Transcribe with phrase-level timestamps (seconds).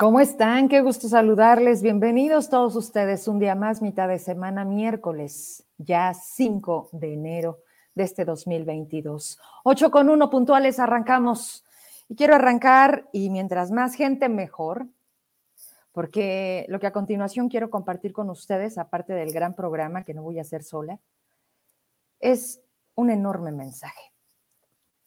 [0.00, 0.68] ¿Cómo están?
[0.68, 1.82] Qué gusto saludarles.
[1.82, 7.64] Bienvenidos todos ustedes un día más, mitad de semana, miércoles, ya 5 de enero
[7.96, 9.40] de este 2022.
[9.64, 11.64] 8 con 1 puntuales, arrancamos.
[12.08, 14.86] Y quiero arrancar, y mientras más gente, mejor,
[15.90, 20.22] porque lo que a continuación quiero compartir con ustedes, aparte del gran programa que no
[20.22, 21.00] voy a hacer sola,
[22.20, 22.60] es
[22.94, 24.12] un enorme mensaje.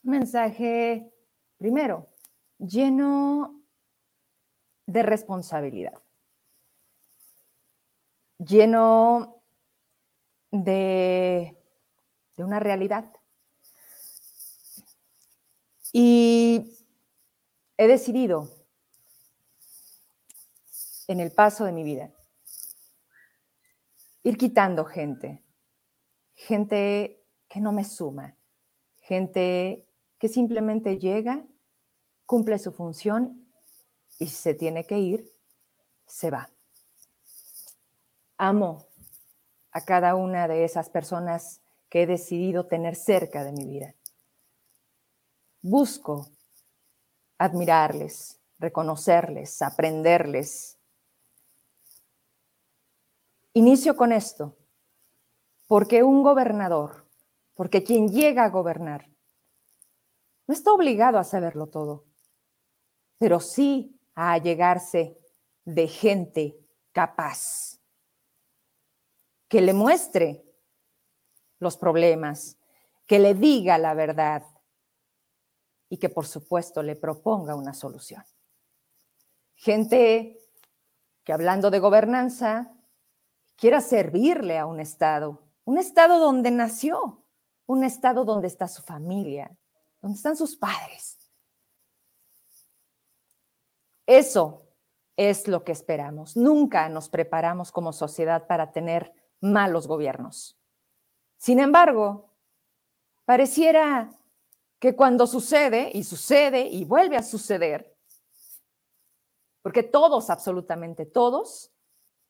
[0.03, 1.09] Un mensaje,
[1.57, 2.09] primero,
[2.57, 3.60] lleno
[4.91, 6.01] de responsabilidad,
[8.37, 9.41] lleno
[10.51, 11.57] de,
[12.35, 13.11] de una realidad.
[15.93, 16.77] Y
[17.77, 18.49] he decidido
[21.07, 22.11] en el paso de mi vida
[24.23, 25.43] ir quitando gente,
[26.35, 28.35] gente que no me suma,
[28.99, 31.43] gente que simplemente llega,
[32.25, 33.40] cumple su función
[34.21, 35.33] y si se tiene que ir,
[36.05, 36.47] se va.
[38.37, 38.85] Amo
[39.71, 43.95] a cada una de esas personas que he decidido tener cerca de mi vida.
[45.63, 46.29] Busco
[47.39, 50.77] admirarles, reconocerles, aprenderles.
[53.53, 54.55] Inicio con esto,
[55.67, 57.07] porque un gobernador,
[57.55, 59.09] porque quien llega a gobernar,
[60.45, 62.05] no está obligado a saberlo todo,
[63.17, 65.17] pero sí a llegarse
[65.65, 66.57] de gente
[66.91, 67.79] capaz,
[69.47, 70.43] que le muestre
[71.59, 72.57] los problemas,
[73.05, 74.43] que le diga la verdad
[75.89, 78.23] y que por supuesto le proponga una solución.
[79.55, 80.39] Gente
[81.23, 82.73] que hablando de gobernanza
[83.55, 87.23] quiera servirle a un Estado, un Estado donde nació,
[87.67, 89.55] un Estado donde está su familia,
[90.01, 91.20] donde están sus padres,
[94.05, 94.67] eso
[95.17, 96.35] es lo que esperamos.
[96.35, 100.57] Nunca nos preparamos como sociedad para tener malos gobiernos.
[101.37, 102.29] Sin embargo,
[103.25, 104.11] pareciera
[104.79, 107.95] que cuando sucede y sucede y vuelve a suceder,
[109.61, 111.71] porque todos, absolutamente todos,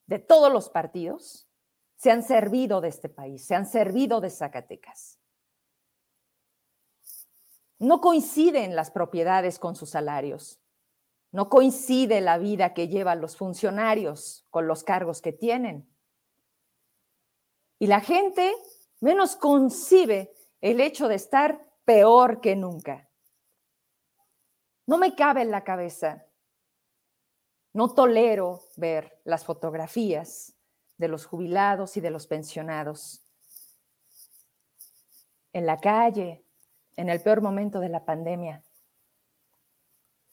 [0.06, 1.48] de todos los partidos,
[1.96, 5.20] se han servido de este país, se han servido de Zacatecas.
[7.80, 10.61] No coinciden las propiedades con sus salarios.
[11.32, 15.90] No coincide la vida que llevan los funcionarios con los cargos que tienen.
[17.80, 18.54] Y la gente
[19.00, 23.10] menos concibe el hecho de estar peor que nunca.
[24.86, 26.26] No me cabe en la cabeza.
[27.74, 30.54] No tolero ver las fotografías
[30.98, 33.24] de los jubilados y de los pensionados
[35.54, 36.46] en la calle,
[36.96, 38.64] en el peor momento de la pandemia,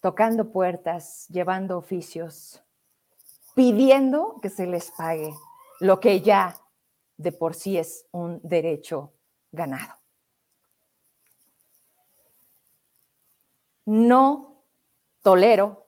[0.01, 2.63] tocando puertas, llevando oficios,
[3.55, 5.33] pidiendo que se les pague
[5.81, 6.57] lo que ya
[7.17, 9.13] de por sí es un derecho
[9.51, 9.95] ganado.
[13.85, 14.65] No
[15.23, 15.87] tolero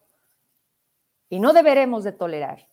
[1.28, 2.68] y no deberemos de tolerar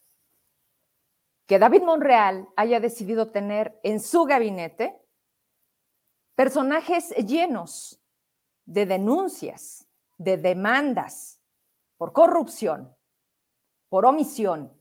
[1.45, 5.01] que David Monreal haya decidido tener en su gabinete
[6.35, 8.01] personajes llenos
[8.65, 9.86] de denuncias,
[10.17, 11.39] de demandas
[11.97, 12.95] por corrupción,
[13.89, 14.71] por omisión,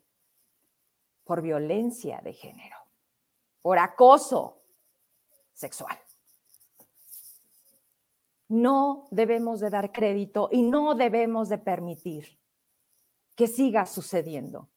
[1.24, 2.76] por violencia de género,
[3.62, 4.62] por acoso
[5.52, 5.98] sexual.
[8.48, 12.38] No debemos de dar crédito y no debemos de permitir
[13.34, 14.68] que siga sucediendo.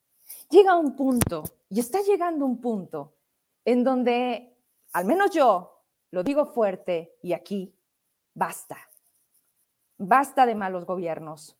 [0.49, 3.15] Llega un punto, y está llegando un punto,
[3.63, 4.57] en donde,
[4.93, 7.75] al menos yo, lo digo fuerte y aquí,
[8.33, 8.77] basta.
[9.99, 11.57] Basta de malos gobiernos.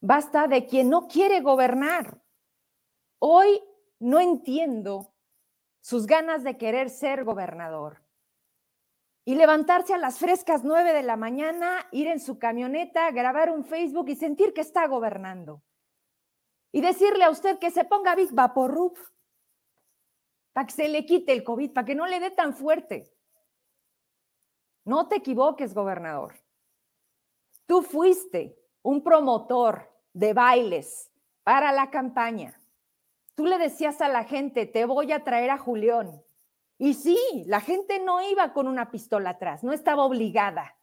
[0.00, 2.22] Basta de quien no quiere gobernar.
[3.18, 3.60] Hoy
[3.98, 5.12] no entiendo
[5.80, 8.02] sus ganas de querer ser gobernador.
[9.24, 13.64] Y levantarse a las frescas nueve de la mañana, ir en su camioneta, grabar un
[13.64, 15.64] Facebook y sentir que está gobernando.
[16.70, 18.96] Y decirle a usted que se ponga Big Vaporub
[20.52, 23.12] para que se le quite el COVID, para que no le dé tan fuerte.
[24.84, 26.34] No te equivoques, gobernador.
[27.70, 31.08] Tú fuiste un promotor de bailes
[31.44, 32.60] para la campaña.
[33.36, 36.20] Tú le decías a la gente, te voy a traer a Julián.
[36.78, 40.76] Y sí, la gente no iba con una pistola atrás, no estaba obligada.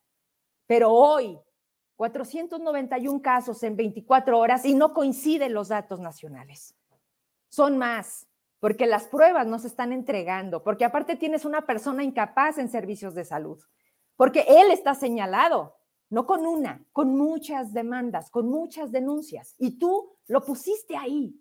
[0.66, 1.38] Pero hoy,
[1.98, 6.74] 491 casos en 24 horas y no coinciden los datos nacionales.
[7.50, 8.30] Son más,
[8.62, 13.14] porque las pruebas no se están entregando, porque aparte tienes una persona incapaz en servicios
[13.14, 13.62] de salud,
[14.16, 15.77] porque él está señalado
[16.10, 19.56] no con una, con muchas demandas, con muchas denuncias.
[19.58, 21.40] Y tú lo pusiste ahí.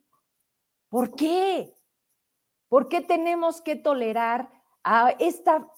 [0.88, 1.76] ¿Por qué?
[2.68, 4.50] ¿Por qué tenemos que tolerar
[4.82, 5.70] a esta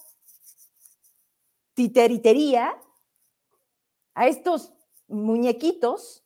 [1.75, 2.81] titeritería,
[4.14, 4.73] a estos
[5.06, 6.25] muñequitos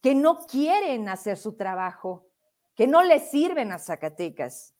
[0.00, 2.28] que no quieren hacer su trabajo,
[2.74, 4.75] que no les sirven a Zacatecas?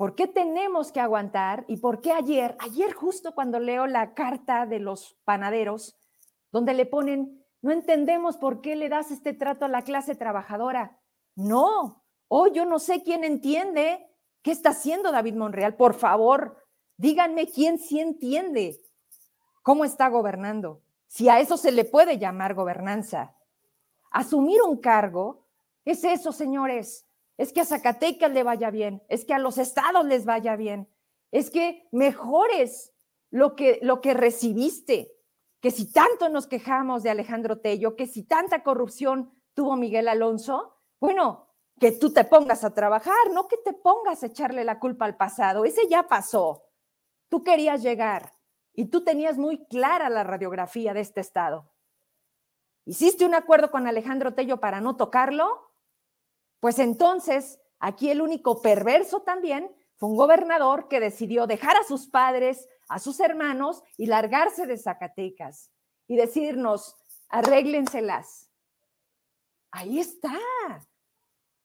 [0.00, 1.66] ¿Por qué tenemos que aguantar?
[1.68, 5.94] ¿Y por qué ayer, ayer justo cuando leo la carta de los panaderos,
[6.50, 10.98] donde le ponen, no entendemos por qué le das este trato a la clase trabajadora?
[11.36, 14.08] No, hoy yo no sé quién entiende
[14.40, 15.76] qué está haciendo David Monreal.
[15.76, 16.56] Por favor,
[16.96, 18.80] díganme quién sí entiende
[19.60, 23.36] cómo está gobernando, si a eso se le puede llamar gobernanza.
[24.10, 25.44] Asumir un cargo
[25.84, 27.06] es eso, señores,
[27.40, 30.90] es que a Zacatecas le vaya bien, es que a los estados les vaya bien,
[31.30, 32.92] es que mejores
[33.30, 35.16] lo que, lo que recibiste,
[35.60, 40.76] que si tanto nos quejamos de Alejandro Tello, que si tanta corrupción tuvo Miguel Alonso,
[41.00, 41.48] bueno,
[41.78, 45.16] que tú te pongas a trabajar, no que te pongas a echarle la culpa al
[45.16, 46.66] pasado, ese ya pasó.
[47.30, 48.34] Tú querías llegar
[48.74, 51.72] y tú tenías muy clara la radiografía de este estado.
[52.84, 55.69] ¿Hiciste un acuerdo con Alejandro Tello para no tocarlo?
[56.60, 62.06] Pues entonces, aquí el único perverso también fue un gobernador que decidió dejar a sus
[62.06, 65.70] padres, a sus hermanos y largarse de Zacatecas
[66.06, 66.96] y decirnos,
[67.28, 68.50] arréglenselas.
[69.70, 70.38] Ahí está.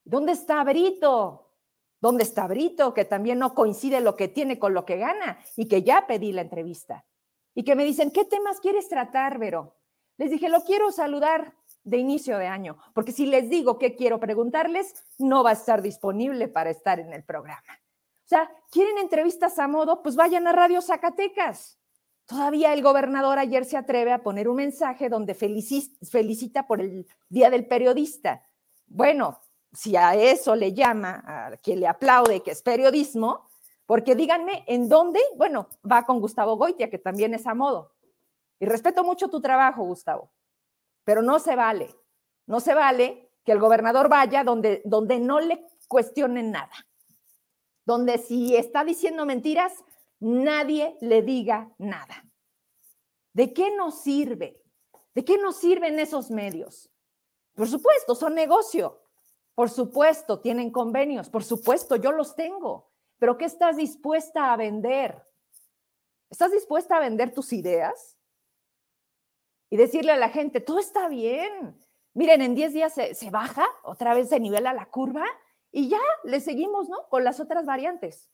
[0.04, 1.52] ¿Dónde está Brito?
[2.00, 2.94] ¿Dónde está Brito?
[2.94, 6.32] Que también no coincide lo que tiene con lo que gana y que ya pedí
[6.32, 7.06] la entrevista.
[7.56, 9.78] Y que me dicen, ¿qué temas quieres tratar, Vero?
[10.18, 14.20] Les dije, lo quiero saludar de inicio de año, porque si les digo qué quiero
[14.20, 17.62] preguntarles, no va a estar disponible para estar en el programa.
[18.26, 20.02] O sea, ¿quieren entrevistas a modo?
[20.02, 21.80] Pues vayan a Radio Zacatecas.
[22.26, 27.52] Todavía el gobernador ayer se atreve a poner un mensaje donde felicita por el Día
[27.52, 28.42] del Periodista.
[28.88, 29.40] Bueno,
[29.72, 33.48] si a eso le llama, a quien le aplaude que es periodismo,
[33.86, 37.94] porque díganme en dónde, bueno, va con Gustavo Goitia, que también es a modo.
[38.60, 40.32] Y respeto mucho tu trabajo, Gustavo,
[41.06, 41.96] pero no se vale,
[42.48, 46.74] no se vale que el gobernador vaya donde, donde no le cuestionen nada,
[47.86, 49.72] donde si está diciendo mentiras,
[50.20, 52.26] nadie le diga nada.
[53.34, 54.62] ¿De qué nos sirve?
[55.14, 56.90] ¿De qué nos sirven esos medios?
[57.54, 59.02] Por supuesto, son negocio.
[59.54, 61.30] Por supuesto, tienen convenios.
[61.30, 62.92] Por supuesto, yo los tengo.
[63.18, 65.26] Pero ¿qué estás dispuesta a vender?
[66.30, 68.15] ¿Estás dispuesta a vender tus ideas?
[69.70, 71.78] Y decirle a la gente, todo está bien.
[72.14, 75.26] Miren, en 10 días se, baja, otra vez se nivela la curva
[75.72, 77.08] y ya le seguimos, ¿no?
[77.10, 78.30] Con las otras variantes.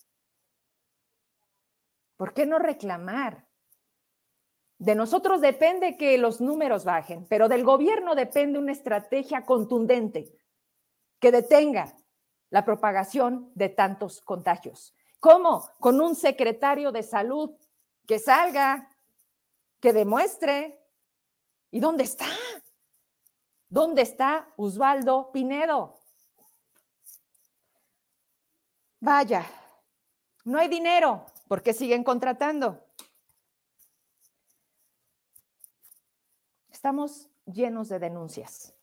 [2.15, 3.47] ¿Por qué no reclamar?
[4.77, 10.31] De nosotros depende que los números bajen, pero del gobierno depende una estrategia contundente
[11.19, 11.95] que detenga
[12.49, 14.93] la propagación de tantos contagios.
[15.19, 15.69] ¿Cómo?
[15.79, 17.51] Con un secretario de salud
[18.07, 18.89] que salga,
[19.79, 20.80] que demuestre
[21.71, 22.27] ¿Y dónde está?
[23.69, 25.97] ¿Dónde está Osvaldo Pinedo?
[28.99, 29.45] Vaya,
[30.43, 31.25] no hay dinero.
[31.47, 32.85] ¿Por qué siguen contratando?
[36.69, 38.73] Estamos llenos de denuncias,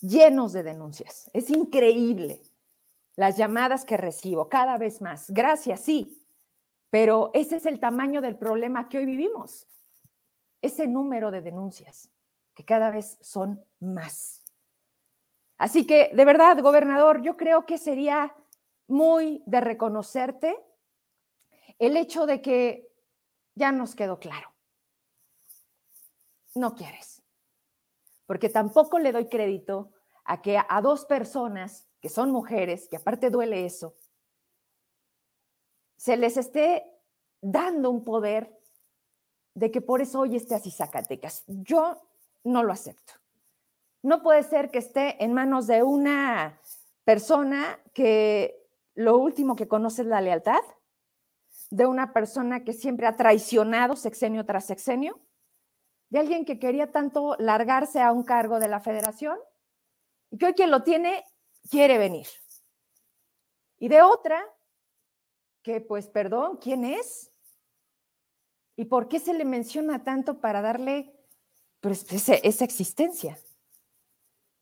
[0.00, 1.30] llenos de denuncias.
[1.32, 2.42] Es increíble
[3.16, 5.30] las llamadas que recibo cada vez más.
[5.30, 6.22] Gracias, sí,
[6.90, 9.66] pero ese es el tamaño del problema que hoy vivimos,
[10.60, 12.10] ese número de denuncias
[12.56, 14.42] que cada vez son más.
[15.58, 18.34] Así que, de verdad, gobernador, yo creo que sería
[18.88, 20.56] muy de reconocerte
[21.78, 22.90] el hecho de que
[23.54, 24.54] ya nos quedó claro.
[26.54, 27.22] No quieres.
[28.26, 29.92] Porque tampoco le doy crédito
[30.24, 33.94] a que a dos personas que son mujeres, que aparte duele eso,
[35.96, 36.90] se les esté
[37.42, 38.58] dando un poder
[39.54, 41.44] de que por eso hoy esté así Zacatecas.
[41.46, 42.05] Yo
[42.46, 43.14] no lo acepto.
[44.02, 46.60] No puede ser que esté en manos de una
[47.04, 50.62] persona que lo último que conoce es la lealtad,
[51.70, 55.20] de una persona que siempre ha traicionado sexenio tras sexenio,
[56.08, 59.38] de alguien que quería tanto largarse a un cargo de la federación
[60.30, 61.24] y que hoy quien lo tiene
[61.68, 62.28] quiere venir.
[63.78, 64.42] Y de otra
[65.62, 67.32] que, pues, perdón, ¿quién es?
[68.76, 71.15] ¿Y por qué se le menciona tanto para darle
[71.82, 73.38] esa existencia.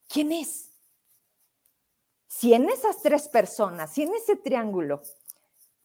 [0.09, 0.71] ¿Quién es?
[2.27, 5.03] Si en esas tres personas, si en ese triángulo,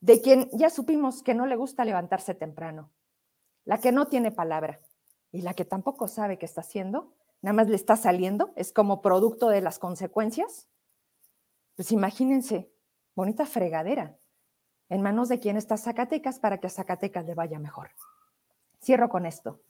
[0.01, 2.91] de quien ya supimos que no le gusta levantarse temprano,
[3.65, 4.81] la que no tiene palabra,
[5.31, 9.01] y la que tampoco sabe qué está haciendo, nada más le está saliendo, es como
[9.01, 10.67] producto de las consecuencias.
[11.75, 12.71] Pues imagínense,
[13.15, 14.17] bonita fregadera
[14.89, 17.91] en manos de quien está Zacatecas para que a Zacatecas le vaya mejor.
[18.81, 19.61] Cierro con esto.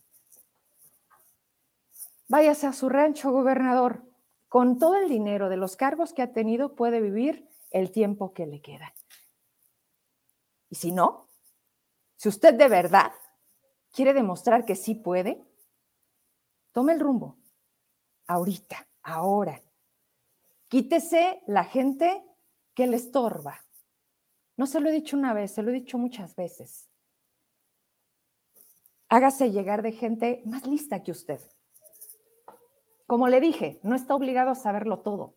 [2.30, 4.06] Váyase a su rancho, gobernador.
[4.48, 8.46] Con todo el dinero de los cargos que ha tenido, puede vivir el tiempo que
[8.46, 8.94] le queda.
[10.70, 11.28] Y si no,
[12.16, 13.12] si usted de verdad
[13.92, 15.44] quiere demostrar que sí puede,
[16.72, 17.38] tome el rumbo.
[18.28, 19.62] Ahorita, ahora.
[20.68, 22.24] Quítese la gente
[22.76, 23.60] que le estorba.
[24.56, 26.88] No se lo he dicho una vez, se lo he dicho muchas veces.
[29.08, 31.42] Hágase llegar de gente más lista que usted.
[33.10, 35.34] Como le dije, no está obligado a saberlo todo,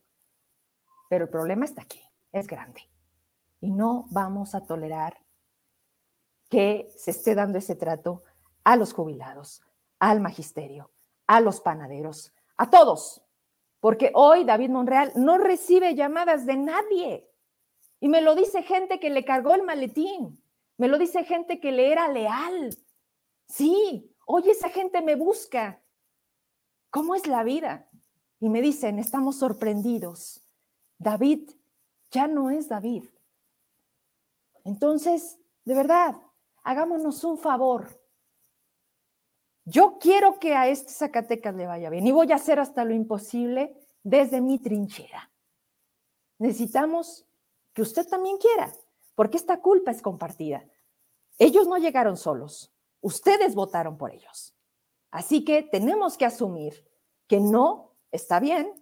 [1.08, 2.82] pero el problema está aquí, es grande.
[3.62, 5.16] Y no vamos a tolerar
[6.50, 8.24] que se esté dando ese trato
[8.62, 9.62] a los jubilados,
[9.98, 10.90] al magisterio,
[11.26, 13.24] a los panaderos, a todos.
[13.80, 17.30] Porque hoy David Monreal no recibe llamadas de nadie.
[18.00, 20.44] Y me lo dice gente que le cargó el maletín.
[20.76, 22.76] Me lo dice gente que le era leal.
[23.46, 25.81] Sí, hoy esa gente me busca.
[26.92, 27.88] ¿Cómo es la vida?
[28.38, 30.46] Y me dicen, estamos sorprendidos.
[30.98, 31.50] David
[32.10, 33.04] ya no es David.
[34.62, 36.20] Entonces, de verdad,
[36.62, 37.98] hagámonos un favor.
[39.64, 42.92] Yo quiero que a este Zacatecas le vaya bien y voy a hacer hasta lo
[42.92, 45.30] imposible desde mi trinchera.
[46.38, 47.24] Necesitamos
[47.72, 48.70] que usted también quiera,
[49.14, 50.62] porque esta culpa es compartida.
[51.38, 52.70] Ellos no llegaron solos,
[53.00, 54.54] ustedes votaron por ellos.
[55.12, 56.88] Así que tenemos que asumir
[57.28, 58.72] que no está bien,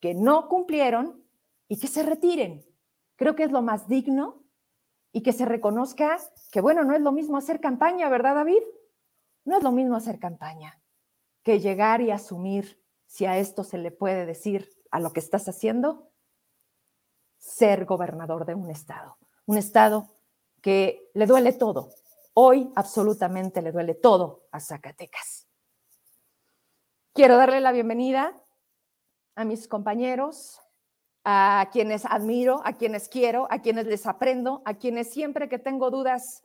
[0.00, 1.22] que no cumplieron
[1.68, 2.64] y que se retiren.
[3.16, 4.42] Creo que es lo más digno
[5.12, 6.18] y que se reconozca
[6.50, 8.62] que, bueno, no es lo mismo hacer campaña, ¿verdad, David?
[9.44, 10.80] No es lo mismo hacer campaña
[11.42, 15.46] que llegar y asumir si a esto se le puede decir a lo que estás
[15.48, 16.10] haciendo,
[17.38, 19.18] ser gobernador de un estado.
[19.44, 20.16] Un estado
[20.62, 21.90] que le duele todo.
[22.32, 25.43] Hoy absolutamente le duele todo a Zacatecas.
[27.14, 28.36] Quiero darle la bienvenida
[29.36, 30.60] a mis compañeros,
[31.22, 35.92] a quienes admiro, a quienes quiero, a quienes les aprendo, a quienes siempre que tengo
[35.92, 36.42] dudas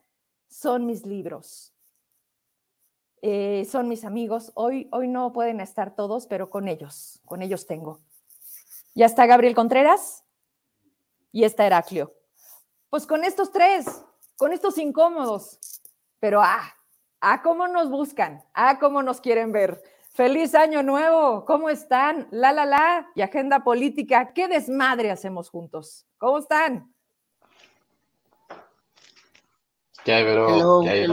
[0.48, 1.74] son mis libros,
[3.20, 4.52] eh, son mis amigos.
[4.54, 7.98] Hoy, hoy no pueden estar todos, pero con ellos, con ellos tengo.
[8.94, 10.22] Ya está Gabriel Contreras
[11.32, 12.14] y está Heraclio.
[12.90, 13.86] Pues con estos tres,
[14.36, 15.58] con estos incómodos,
[16.20, 16.62] pero ah,
[17.20, 19.82] ah, cómo nos buscan, ah, cómo nos quieren ver.
[20.12, 22.26] Feliz año nuevo, ¿cómo están?
[22.30, 26.04] La, la, la, y agenda política, ¿qué desmadre hacemos juntos?
[26.18, 26.92] ¿Cómo están?
[30.04, 30.24] ¿Qué hay?
[30.24, 31.06] ¿Qué hay,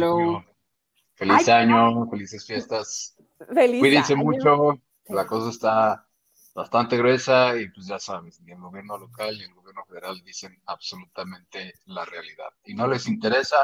[1.14, 3.16] Feliz año, felices fiestas.
[3.54, 6.08] Feliz Cuídense mucho, la cosa está
[6.54, 10.60] bastante gruesa y pues ya sabes, ni el gobierno local ni el gobierno federal dicen
[10.66, 12.50] absolutamente la realidad.
[12.66, 13.58] Y no les interesa,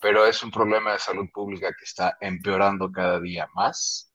[0.00, 4.07] pero es un problema de salud pública que está empeorando cada día más.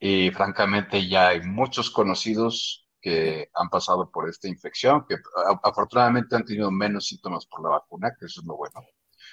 [0.00, 5.16] Y francamente ya hay muchos conocidos que han pasado por esta infección, que
[5.62, 8.80] afortunadamente han tenido menos síntomas por la vacuna, que eso es lo bueno.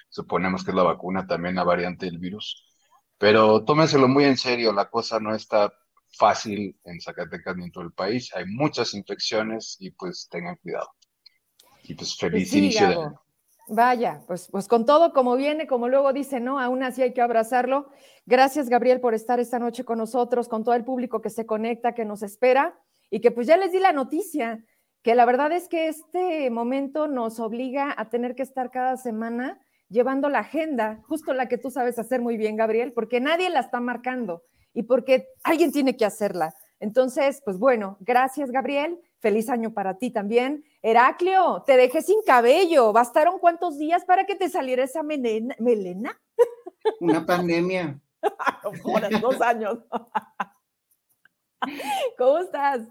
[0.09, 2.65] Suponemos que es la vacuna también la variante del virus.
[3.17, 5.73] Pero tómenselo muy en serio, la cosa no está
[6.17, 8.33] fácil en Zacatecas ni en todo el país.
[8.35, 10.89] Hay muchas infecciones y pues tengan cuidado.
[11.83, 13.21] Y pues, pues feliz inicio de año.
[13.69, 16.59] Vaya, pues, pues con todo como viene, como luego dice, ¿no?
[16.59, 17.89] Aún así hay que abrazarlo.
[18.25, 21.93] Gracias, Gabriel, por estar esta noche con nosotros, con todo el público que se conecta,
[21.93, 24.63] que nos espera y que pues ya les di la noticia,
[25.01, 29.59] que la verdad es que este momento nos obliga a tener que estar cada semana
[29.89, 33.61] llevando la agenda, justo la que tú sabes hacer muy bien, Gabriel, porque nadie la
[33.61, 34.43] está marcando
[34.73, 36.53] y porque alguien tiene que hacerla.
[36.79, 40.63] Entonces, pues bueno, gracias Gabriel, feliz año para ti también.
[40.81, 46.19] Heraclio, te dejé sin cabello, ¿bastaron cuántos días para que te saliera esa melena?
[46.99, 47.99] Una pandemia.
[49.21, 49.79] dos años.
[52.17, 52.81] ¿Cómo estás?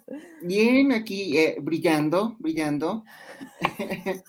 [0.42, 3.04] Bien, aquí eh, brillando, brillando.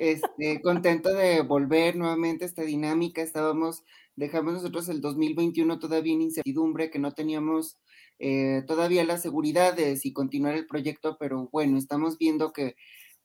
[0.00, 3.22] este, contento de volver nuevamente a esta dinámica.
[3.22, 3.84] Estábamos
[4.16, 7.78] dejamos nosotros el 2021 todavía en incertidumbre, que no teníamos
[8.24, 12.76] eh, todavía la seguridad de si continuar el proyecto, pero bueno, estamos viendo que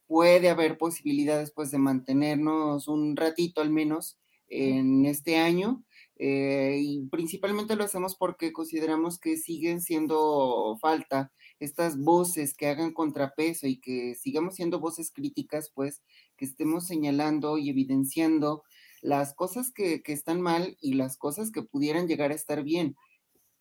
[0.08, 4.18] puede haber posibilidades pues de mantenernos un ratito al menos
[4.50, 5.84] en este año.
[6.20, 12.92] Eh, y principalmente lo hacemos porque consideramos que siguen siendo falta estas voces que hagan
[12.92, 16.02] contrapeso y que sigamos siendo voces críticas, pues
[16.38, 18.64] que estemos señalando y evidenciando
[19.04, 22.96] las cosas que, están mal y las cosas que pudieran llegar a estar bien,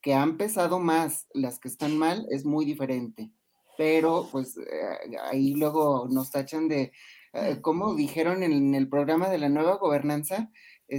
[0.07, 3.33] que han pesado más las que están mal es muy diferente.
[3.77, 6.93] Pero pues eh, ahí luego nos tachan de,
[7.33, 10.49] eh, como dijeron en, el programa de la nueva gobernanza,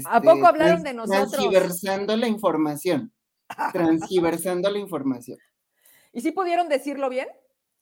[0.08, 1.32] ¿A poco este, hablaron de nosotros?
[1.32, 3.14] Transgiversando la información.
[3.72, 5.38] Transgiversando la información.
[6.12, 7.30] ¿Y si pudieron decirlo bien?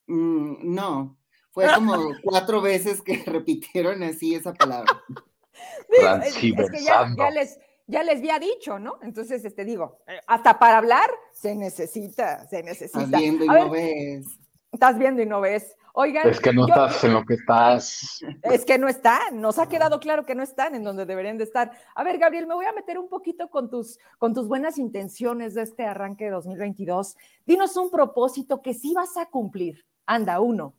[0.05, 1.17] Mm, no,
[1.49, 5.01] fue como cuatro veces que repitieron así esa palabra.
[5.99, 7.23] Transgiversando.
[7.23, 8.97] ya, les, ya les había dicho, ¿no?
[9.01, 13.03] Entonces, este digo, eh, hasta para hablar se necesita, se necesita.
[13.03, 14.39] Estás viendo y no ves.
[14.71, 15.75] Estás viendo y no ves.
[15.93, 16.27] Oigan.
[16.27, 18.19] Es que no estás en lo que estás.
[18.41, 21.45] Es que no están, nos ha quedado claro que no están en donde deberían de
[21.45, 21.71] estar.
[21.95, 25.53] A ver, Gabriel, me voy a meter un poquito con tus, con tus buenas intenciones
[25.53, 27.15] de este arranque de 2022.
[27.45, 29.85] Dinos un propósito que sí vas a cumplir.
[30.05, 30.73] Anda, uno.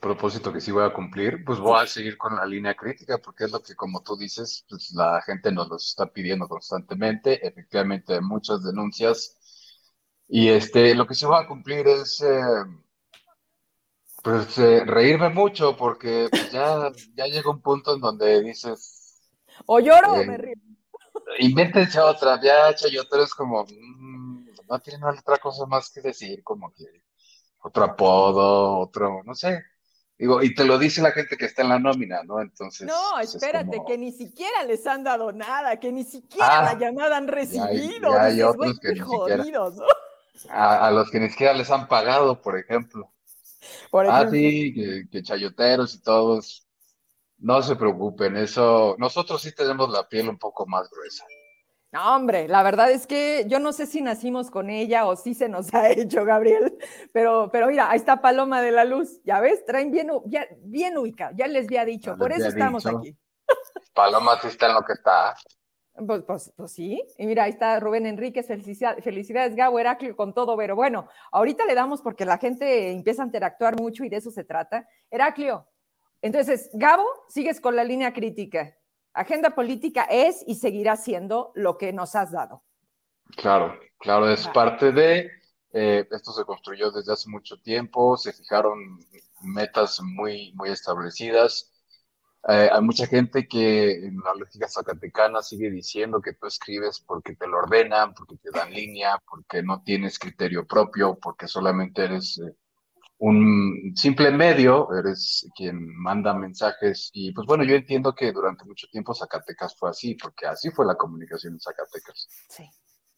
[0.00, 3.44] Propósito que sí voy a cumplir, pues voy a seguir con la línea crítica, porque
[3.44, 7.46] es lo que, como tú dices, pues la gente nos lo está pidiendo constantemente.
[7.46, 9.36] Efectivamente, hay muchas denuncias.
[10.26, 12.22] Y este, lo que sí voy a cumplir es.
[12.22, 12.40] Eh,
[14.22, 19.20] pues eh, reírme mucho porque pues, ya, ya llega un punto en donde dices...
[19.66, 20.54] O lloro o me eh, río.
[21.38, 23.64] Invéntense otra, ya Chayoteros como...
[23.64, 26.84] Mm, no tiene otra cosa más que decir, como que
[27.62, 29.62] otro apodo, otro, no sé.
[30.20, 32.40] Digo, y te lo dice la gente que está en la nómina, ¿no?
[32.40, 32.86] Entonces.
[32.86, 36.78] No, pues, espérate, que ni siquiera les han dado nada, que ni siquiera la ah,
[36.78, 38.12] llamada han recibido.
[38.18, 39.44] hay, otros que ni siquiera,
[40.50, 43.10] a, a, los que ni siquiera les han pagado, por ejemplo
[43.92, 46.66] ah, sí, que, chayoteros y todos.
[47.38, 48.96] No se preocupen, eso.
[48.98, 51.24] Nosotros sí tenemos la piel un poco más gruesa.
[51.92, 55.34] No, hombre, la verdad es que yo no sé si nacimos con ella o si
[55.34, 56.78] se nos ha hecho, Gabriel,
[57.12, 60.08] pero, pero mira, ahí está Paloma de la Luz, ya ves, traen bien,
[60.62, 63.16] bien ubicado, ya les había dicho, por eso estamos aquí.
[63.92, 65.34] Paloma sí está en lo que está.
[66.06, 70.56] Pues, pues, pues, sí, y mira, ahí está Rubén Enríquez, felicidades, Gabo Heraclio con todo,
[70.56, 74.30] pero bueno, ahorita le damos porque la gente empieza a interactuar mucho y de eso
[74.30, 74.86] se trata.
[75.10, 75.66] Heraclio,
[76.22, 78.76] entonces, Gabo, sigues con la línea crítica.
[79.12, 82.62] Agenda política es y seguirá siendo lo que nos has dado.
[83.36, 85.30] Claro, claro, es parte de,
[85.72, 88.98] eh, esto se construyó desde hace mucho tiempo, se fijaron
[89.42, 91.70] metas muy, muy establecidas
[92.48, 97.36] eh, hay mucha gente que en la lógica zacatecana sigue diciendo que tú escribes porque
[97.36, 102.38] te lo ordenan, porque te dan línea, porque no tienes criterio propio, porque solamente eres
[102.38, 102.56] eh,
[103.20, 107.10] un simple medio, eres quien manda mensajes.
[107.12, 110.86] Y pues bueno, yo entiendo que durante mucho tiempo Zacatecas fue así, porque así fue
[110.86, 112.28] la comunicación en Zacatecas.
[112.48, 112.64] Sí.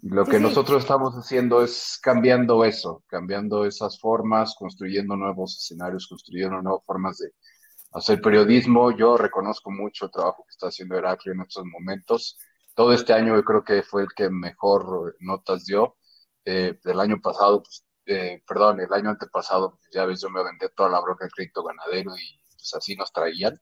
[0.00, 6.60] Lo que nosotros estamos haciendo es cambiando eso, cambiando esas formas, construyendo nuevos escenarios, construyendo
[6.60, 7.30] nuevas formas de
[7.92, 8.90] hacer periodismo.
[8.90, 12.38] Yo reconozco mucho el trabajo que está haciendo Heraclio en estos momentos.
[12.74, 15.96] Todo este año yo creo que fue el que mejor notas dio.
[16.44, 20.42] Eh, del año pasado, pues, eh, perdón, el año antepasado, pues, ya ves, yo me
[20.44, 23.60] vendí toda la broca de crédito ganadero y pues así nos traían.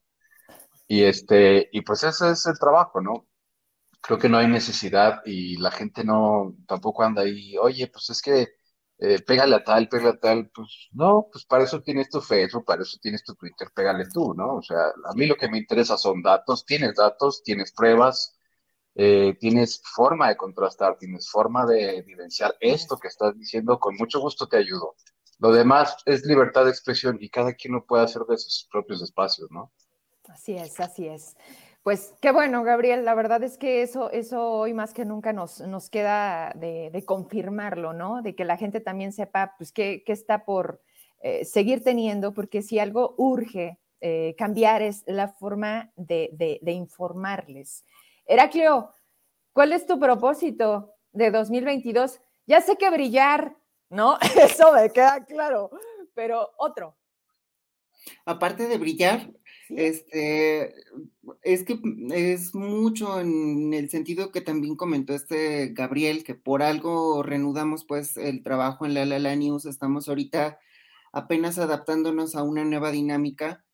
[0.88, 3.26] Y este, y pues ese es el trabajo, ¿no?
[4.00, 8.22] Creo que no hay necesidad y la gente no, tampoco anda ahí, oye, pues es
[8.22, 8.48] que
[8.98, 12.64] eh, pégale a tal, pégale a tal, pues no, pues para eso tienes tu Facebook,
[12.66, 14.56] para eso tienes tu Twitter, pégale tú, ¿no?
[14.56, 18.38] O sea, a mí lo que me interesa son datos, tienes datos, tienes pruebas,
[18.94, 24.20] eh, tienes forma de contrastar, tienes forma de evidenciar esto que estás diciendo, con mucho
[24.20, 24.96] gusto te ayudo.
[25.38, 29.02] Lo demás es libertad de expresión y cada quien lo puede hacer de sus propios
[29.02, 29.72] espacios, ¿no?
[30.28, 31.34] Así es, así es.
[31.82, 33.04] Pues qué bueno, Gabriel.
[33.04, 37.94] La verdad es que eso, eso hoy más que nunca nos, nos queda de, confirmarlo,
[37.94, 38.20] ¿no?
[38.20, 40.82] De que la gente también sepa, pues, qué, está por
[41.22, 47.84] eh, seguir teniendo, porque si algo urge eh, cambiar es la forma de, de informarles.
[48.30, 48.92] Heraclio,
[49.52, 52.20] ¿cuál es tu propósito de 2022?
[52.46, 53.56] Ya sé que brillar,
[53.88, 54.18] ¿no?
[54.40, 55.72] Eso me queda claro,
[56.14, 56.96] pero otro.
[58.24, 59.32] Aparte de brillar,
[59.70, 60.76] este,
[61.42, 61.80] es que
[62.12, 68.16] es mucho en el sentido que también comentó este Gabriel, que por algo reanudamos pues
[68.16, 70.60] el trabajo en la La, News, estamos ahorita
[71.10, 73.64] apenas adaptándonos a una nueva dinámica,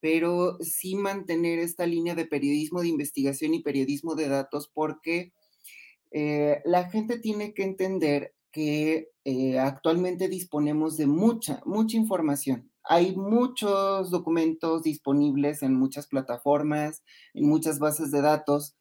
[0.00, 5.32] pero sí mantener esta línea de periodismo de investigación y periodismo de datos porque
[6.10, 12.70] eh, la gente tiene que entender que eh, actualmente disponemos de mucha, mucha información.
[12.82, 17.02] Hay muchos documentos disponibles en muchas plataformas,
[17.34, 18.76] en muchas bases de datos,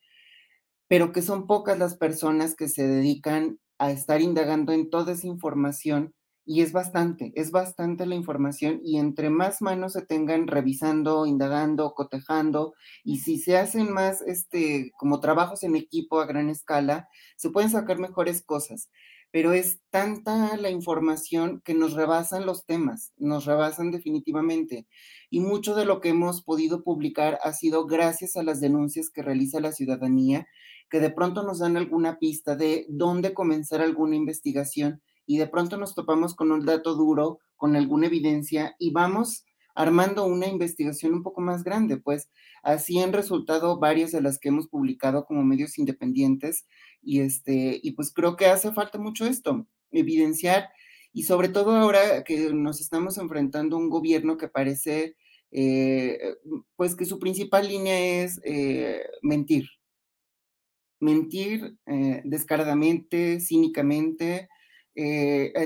[0.87, 5.27] pero que son pocas las personas que se dedican a estar indagando en toda esa
[5.27, 6.13] información
[6.47, 11.93] y es bastante, es bastante la información y entre más manos se tengan revisando, indagando,
[11.93, 17.49] cotejando y si se hacen más este como trabajos en equipo a gran escala, se
[17.49, 18.89] pueden sacar mejores cosas.
[19.31, 24.87] pero es tanta la información que nos rebasan los temas, nos rebasan definitivamente.
[25.29, 29.21] Y mucho de lo que hemos podido publicar ha sido gracias a las denuncias que
[29.21, 30.47] realiza la ciudadanía,
[30.89, 35.77] que de pronto nos dan alguna pista de dónde comenzar alguna investigación y de pronto
[35.77, 41.21] nos topamos con un dato duro, con alguna evidencia y vamos armando una investigación un
[41.21, 42.31] poco más grande, pues
[42.63, 46.65] así han resultado varias de las que hemos publicado como medios independientes
[47.03, 50.69] y este y pues creo que hace falta mucho esto, evidenciar
[51.13, 55.15] y sobre todo ahora que nos estamos enfrentando a un gobierno que parece
[55.51, 56.35] eh,
[56.75, 59.69] pues que su principal línea es eh, mentir,
[60.99, 64.49] mentir eh, descaradamente, cínicamente,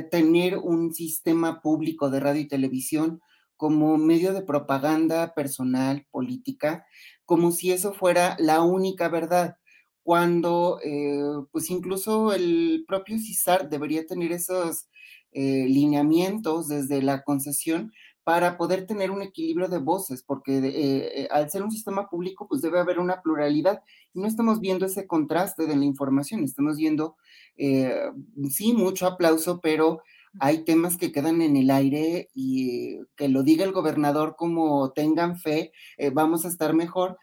[0.10, 3.22] tener un sistema público de radio y televisión
[3.62, 6.84] como medio de propaganda personal, política,
[7.26, 9.58] como si eso fuera la única verdad,
[10.04, 14.88] cuando eh, pues incluso el propio CISAR debería tener esos
[15.32, 17.91] eh, lineamientos desde la concesión
[18.23, 22.62] para poder tener un equilibrio de voces, porque eh, al ser un sistema público, pues
[22.62, 23.81] debe haber una pluralidad.
[24.13, 27.15] Y no estamos viendo ese contraste de la información, estamos viendo,
[27.57, 30.01] sí, mucho aplauso, pero
[30.39, 35.38] hay temas que quedan en el aire y que lo diga el gobernador como tengan
[35.38, 37.17] fe, eh, vamos a estar mejor.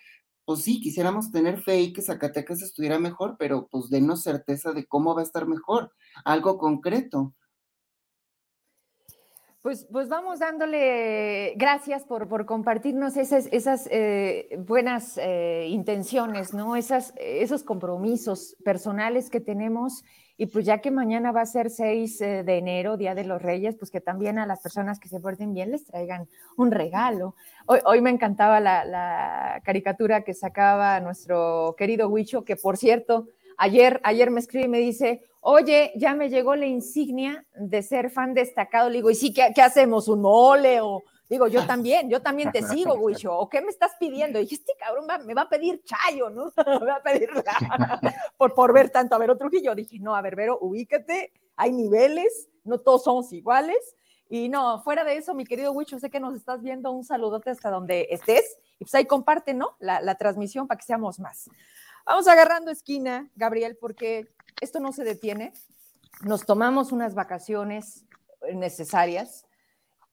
[0.45, 4.87] Pues sí, quisiéramos tener fe y que Zacatecas estuviera mejor, pero pues denos certeza de
[4.87, 5.93] cómo va a estar mejor,
[6.25, 7.35] algo concreto.
[9.61, 16.77] Pues, pues vamos dándole gracias por, por compartirnos esas, esas eh, buenas eh, intenciones, ¿no?
[16.77, 20.05] Esas, esos compromisos personales que tenemos
[20.37, 23.43] y pues ya que mañana va a ser 6 eh, de enero, Día de los
[23.43, 27.35] Reyes, pues que también a las personas que se porten bien les traigan un regalo.
[27.67, 33.27] Hoy, hoy me encantaba la, la, caricatura que sacaba nuestro querido Huicho, que por cierto,
[33.59, 38.11] ayer, ayer me escribe y me dice, oye, ya me llegó la insignia de ser
[38.11, 38.89] fan destacado.
[38.89, 40.09] Le digo, ¿y sí qué, qué hacemos?
[40.09, 43.37] ¿Un mole o Digo, yo también, yo también te sigo, Huicho.
[43.37, 44.39] ¿O qué me estás pidiendo?
[44.39, 46.53] Y dije, este cabrón me va a pedir chayo, ¿no?
[46.81, 47.29] me va a pedir
[48.39, 49.75] por, por ver tanto a Vero Trujillo.
[49.75, 53.77] Dije, no, a ver, Vero, ubícate, hay niveles, no todos somos iguales.
[54.31, 57.51] Y no, fuera de eso, mi querido Huicho, sé que nos estás viendo, un saludote
[57.51, 58.59] hasta donde estés.
[58.79, 59.77] Y pues ahí comparte, ¿no?
[59.81, 61.51] La, la transmisión para que seamos más.
[62.09, 65.53] Vamos agarrando esquina, Gabriel, porque esto no se detiene.
[66.25, 68.07] Nos tomamos unas vacaciones
[68.55, 69.45] necesarias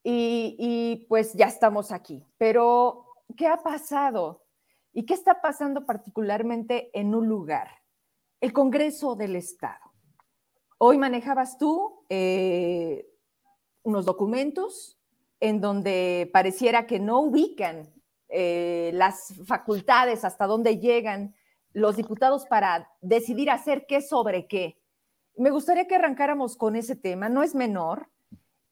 [0.03, 2.21] y, pues ya estamos aquí.
[2.37, 3.05] Pero,
[3.37, 4.43] ¿qué ha pasado?
[4.91, 7.69] ¿Y qué está pasando particularmente en un lugar?
[8.41, 9.93] El Congreso del Estado.
[10.77, 13.07] Hoy manejabas tú eh,
[13.83, 14.99] unos documentos
[15.39, 17.89] en donde pareciera que no ubican
[18.27, 21.33] eh, las facultades, hasta dónde llegan
[21.75, 24.81] los diputados para decidir hacer qué sobre qué.
[25.35, 28.09] Me gustaría que arrancáramos con ese tema, no es menor,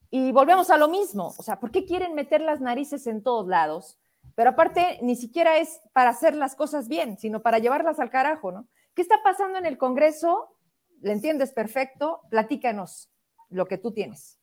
[0.10, 3.46] y volvemos a lo mismo, o sea, ¿por qué quieren meter las narices en todos
[3.46, 4.00] lados?
[4.36, 8.54] Pero aparte, ni siquiera es para hacer las cosas bien, sino para llevarlas al carajo,
[8.54, 8.70] ¿no?
[8.96, 10.56] ¿Qué está pasando en el Congreso?
[11.02, 12.22] ¿Le entiendes perfecto?
[12.30, 13.12] Platícanos
[13.50, 14.39] lo que tú tienes.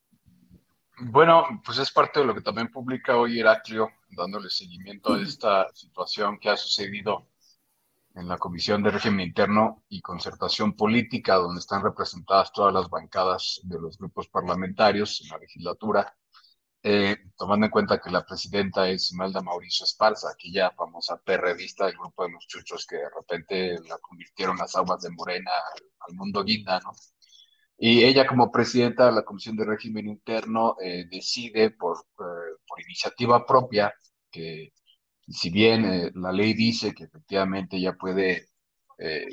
[0.99, 5.66] Bueno, pues es parte de lo que también publica hoy Heraclio, dándole seguimiento a esta
[5.73, 7.30] situación que ha sucedido
[8.14, 13.61] en la Comisión de Régimen Interno y Concertación Política, donde están representadas todas las bancadas
[13.64, 16.16] de los grupos parlamentarios en la legislatura,
[16.83, 21.96] eh, tomando en cuenta que la presidenta es Imelda Mauricio Esparza, aquella famosa perredista del
[21.96, 25.51] grupo de los chuchos que de repente la convirtieron las aguas de Morena
[26.09, 26.92] al, mundo guinda, ¿no?
[27.79, 32.81] Y ella como presidenta de la Comisión de Régimen Interno eh, decide por, eh, por
[32.83, 33.94] iniciativa propia
[34.31, 34.73] que
[35.28, 38.48] si bien eh, la ley dice que efectivamente ya puede
[38.98, 39.26] eh,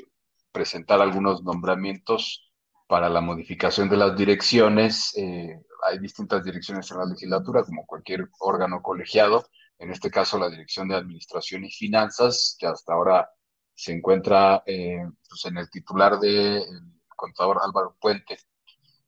[0.52, 2.52] presentar algunos nombramientos
[2.86, 8.28] para la modificación de las direcciones, eh, hay distintas direcciones en la legislatura, como cualquier
[8.40, 9.46] órgano colegiado,
[9.78, 13.30] en este caso la Dirección de Administración y Finanzas, que hasta ahora
[13.74, 16.64] se encuentra pues en el titular del
[17.14, 18.38] contador Álvaro Puente.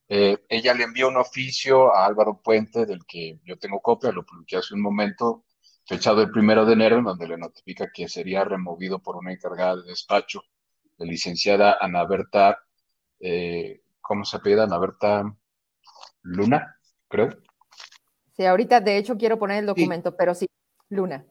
[0.07, 4.59] ella le envió un oficio a Álvaro Puente, del que yo tengo copia, lo publiqué
[4.59, 5.45] hace un momento,
[5.91, 9.75] fechado el primero de enero, en donde le notifica que sería removido por una encargada
[9.75, 10.41] de despacho,
[10.99, 12.61] la licenciada Ana Berta,
[13.19, 14.63] eh, ¿cómo se apellida?
[14.63, 15.37] Ana Berta
[16.23, 16.77] Luna,
[17.09, 17.31] creo.
[18.37, 20.47] Sí, ahorita de hecho quiero poner el documento, pero sí,
[20.91, 21.27] Luna.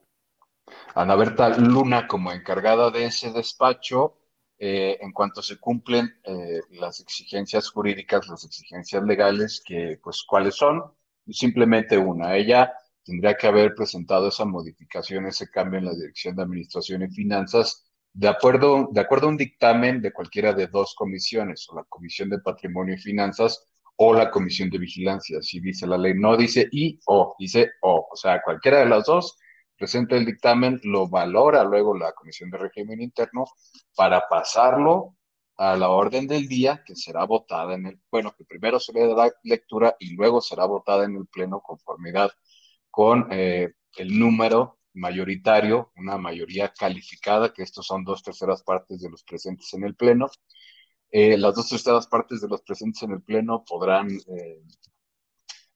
[0.94, 4.18] Ana Berta Luna como encargada de ese despacho,
[4.58, 10.54] eh, en cuanto se cumplen eh, las exigencias jurídicas, las exigencias legales, que pues cuáles
[10.54, 10.82] son,
[11.30, 12.36] simplemente una.
[12.36, 12.74] Ella
[13.10, 17.90] tendría que haber presentado esa modificación, ese cambio en la Dirección de Administración y Finanzas
[18.12, 22.28] de acuerdo, de acuerdo a un dictamen de cualquiera de dos comisiones, o la Comisión
[22.30, 25.42] de Patrimonio y Finanzas o la Comisión de Vigilancia.
[25.42, 28.08] Si dice la ley, no dice y o, dice o.
[28.10, 29.38] O sea, cualquiera de las dos
[29.76, 33.44] presenta el dictamen, lo valora luego la Comisión de Régimen Interno
[33.96, 35.16] para pasarlo
[35.56, 39.06] a la orden del día que será votada en el, bueno, que primero se le
[39.06, 42.30] dará lectura y luego será votada en el Pleno conformidad
[42.90, 49.10] con eh, el número mayoritario, una mayoría calificada, que estos son dos terceras partes de
[49.10, 50.28] los presentes en el Pleno.
[51.10, 54.08] Eh, las dos terceras partes de los presentes en el Pleno podrán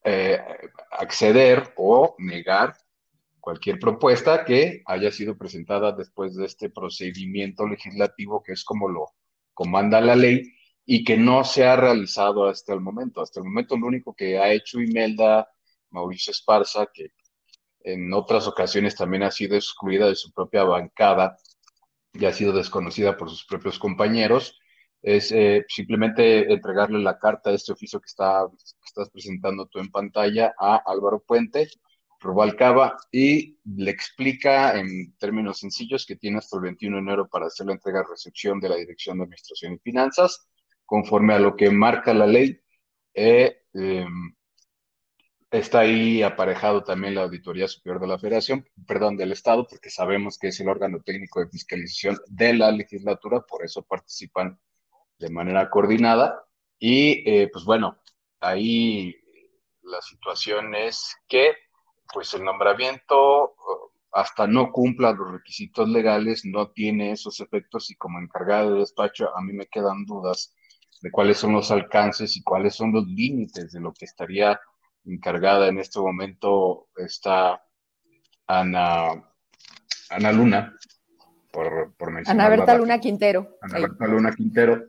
[0.05, 0.41] eh,
[0.91, 2.77] acceder o negar
[3.41, 9.13] cualquier propuesta que haya sido presentada después de este procedimiento legislativo, que es como lo
[9.53, 10.53] comanda la ley
[10.87, 13.23] y que no se ha realizado hasta el momento.
[13.23, 15.49] Hasta el momento lo único que ha hecho Imelda
[15.95, 17.09] Mauricio Esparza, que
[17.81, 21.37] en otras ocasiones también ha sido excluida de su propia bancada
[22.13, 24.59] y ha sido desconocida por sus propios compañeros,
[25.03, 29.79] es eh, simplemente entregarle la carta de este oficio que, está, que estás presentando tú
[29.79, 31.69] en pantalla a Álvaro Puente
[32.25, 37.47] Rubalcaba y le explica en términos sencillos que tiene hasta el 21 de enero para
[37.47, 40.49] hacer la entrega-recepción de la Dirección de Administración y Finanzas,
[40.87, 42.59] conforme a lo que marca la ley.
[43.13, 44.35] Eh, em,
[45.59, 50.37] está ahí aparejado también la Auditoría Superior de la Federación, perdón, del Estado, porque sabemos
[50.39, 54.59] que es el órgano técnico de fiscalización de la legislatura, por eso participan
[55.19, 56.45] de manera coordinada.
[56.79, 57.99] Y eh, pues bueno,
[58.41, 59.17] ahí
[59.83, 61.53] la situación es que
[62.13, 63.55] pues el nombramiento
[64.13, 69.37] hasta no cumpla los requisitos legales, no tiene esos efectos y como encargada de despacho
[69.37, 70.55] a mí me quedan dudas
[71.01, 74.61] de cuáles son los alcances y cuáles son los límites de lo que estaría
[75.05, 77.63] encargada en este momento está
[78.47, 79.25] Ana,
[80.11, 80.77] Ana Luna,
[81.51, 82.47] por, por mencionar.
[82.47, 83.59] Ana Berta Luna Quintero.
[83.63, 84.85] Ana Berta Luna Quintero,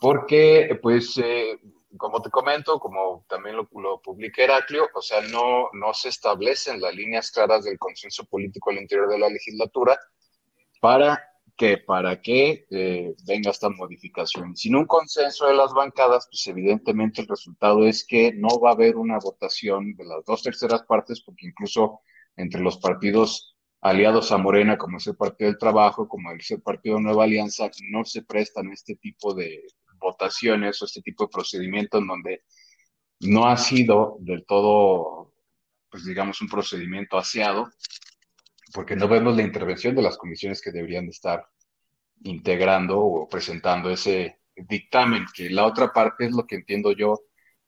[0.00, 1.58] porque pues eh,
[1.96, 6.80] como te comento, como también lo, lo publica Heraclio, o sea, no, no se establecen
[6.80, 9.98] las líneas claras del consenso político al interior de la legislatura
[10.80, 11.22] para
[11.56, 14.56] que, para que eh, venga esta modificación.
[14.56, 18.74] Sin un consenso de las bancadas, pues evidentemente el resultado es que no va a
[18.74, 22.00] haber una votación de las dos terceras partes, porque incluso
[22.36, 26.62] entre los partidos aliados a Morena, como es el Partido del Trabajo, como es el
[26.62, 29.62] Partido Nueva Alianza, no se prestan este tipo de,
[29.98, 32.44] votaciones o este tipo de procedimientos en donde
[33.20, 35.32] no ha sido del todo,
[35.90, 37.68] pues digamos, un procedimiento aseado,
[38.76, 41.46] porque no vemos la intervención de las comisiones que deberían estar
[42.24, 47.22] integrando o presentando ese dictamen, que la otra parte es lo que entiendo yo,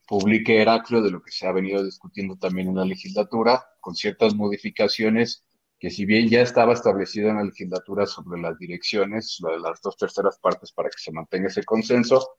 [0.06, 4.34] publique Heraclio de lo que se ha venido discutiendo también en la legislatura, con ciertas
[4.34, 5.46] modificaciones
[5.78, 9.96] que si bien ya estaba establecido en la legislatura sobre las direcciones, de las dos
[9.96, 12.32] terceras partes para que se mantenga ese consenso,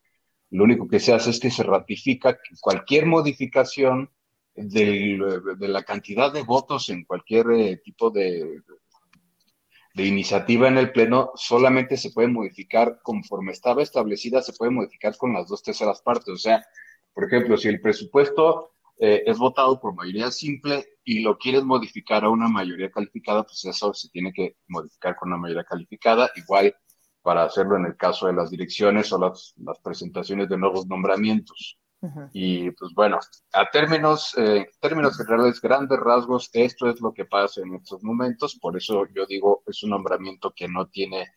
[0.52, 4.12] lo único que se hace es que se ratifica cualquier modificación
[4.68, 8.62] de la cantidad de votos en cualquier eh, tipo de,
[9.94, 15.18] de iniciativa en el Pleno solamente se puede modificar conforme estaba establecida, se puede modificar
[15.18, 16.30] con las dos terceras partes.
[16.30, 16.66] O sea,
[17.14, 22.24] por ejemplo, si el presupuesto eh, es votado por mayoría simple y lo quieres modificar
[22.24, 26.76] a una mayoría calificada, pues eso se tiene que modificar con una mayoría calificada, igual
[27.22, 31.79] para hacerlo en el caso de las direcciones o las, las presentaciones de nuevos nombramientos.
[32.32, 33.20] Y pues bueno,
[33.52, 38.56] a términos, eh, términos generales, grandes rasgos, esto es lo que pasa en estos momentos,
[38.56, 41.28] por eso yo digo, es un nombramiento que no tiene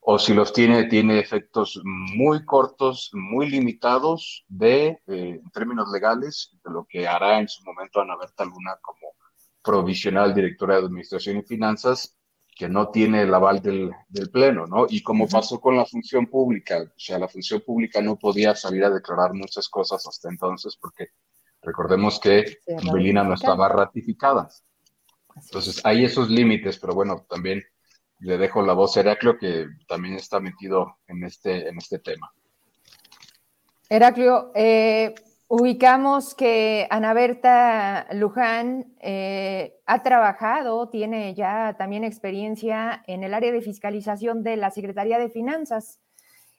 [0.00, 6.56] o si los tiene, tiene efectos muy cortos, muy limitados de, eh, en términos legales,
[6.64, 9.14] de lo que hará en su momento Ana Berta Luna como
[9.62, 12.16] provisional directora de Administración y Finanzas,
[12.60, 14.84] que no tiene el aval del, del Pleno, ¿no?
[14.86, 18.84] Y como pasó con la función pública, o sea, la función pública no podía salir
[18.84, 21.06] a declarar muchas cosas hasta entonces, porque
[21.62, 22.58] recordemos que
[22.92, 24.50] Belina no estaba ratificada.
[25.34, 27.64] Entonces, hay esos límites, pero bueno, también
[28.18, 32.30] le dejo la voz a Heraclio, que también está metido en este, en este tema.
[33.88, 35.14] Heraclio, eh,
[35.52, 43.50] ubicamos que Ana Berta Luján eh, ha trabajado, tiene ya también experiencia en el área
[43.50, 45.98] de fiscalización de la Secretaría de Finanzas.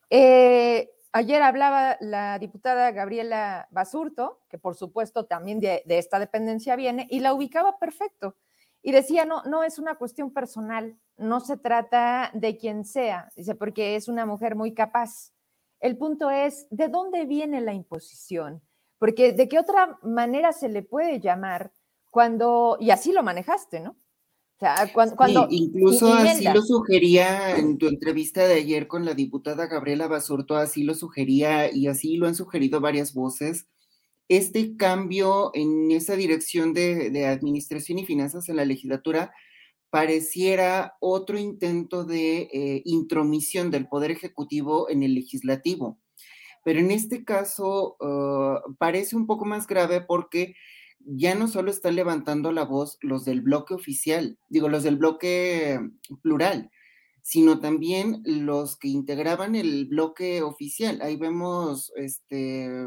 [0.10, 6.76] Eh, ayer hablaba la diputada Gabriela Basurto, que por supuesto también de, de esta dependencia
[6.76, 8.36] viene, y la ubicaba perfecto.
[8.82, 13.56] Y decía, no, no es una cuestión personal, no se trata de quien sea, dice,
[13.56, 15.32] porque es una mujer muy capaz.
[15.80, 18.62] El punto es, ¿de dónde viene la imposición?
[19.02, 21.72] Porque de qué otra manera se le puede llamar
[22.12, 23.98] cuando, y así lo manejaste, ¿no?
[24.62, 30.08] sea, cuando, incluso así lo sugería en tu entrevista de ayer con la diputada Gabriela
[30.08, 33.68] Basurto, así lo sugería y así lo han sugerido varias voces.
[34.30, 39.34] Este cambio en esa dirección de, administración y finanzas en la legislatura
[39.90, 46.00] pareciera otro intento de eh, intromisión del Poder Ejecutivo en el legislativo.
[46.64, 50.56] Pero en este caso ah, parece un poco más grave porque
[51.06, 55.80] ya no solo están levantando la voz los del bloque oficial, digo, los del bloque
[56.22, 56.72] plural,
[57.24, 61.02] sino también los que integraban el bloque oficial.
[61.02, 62.84] Ahí vemos este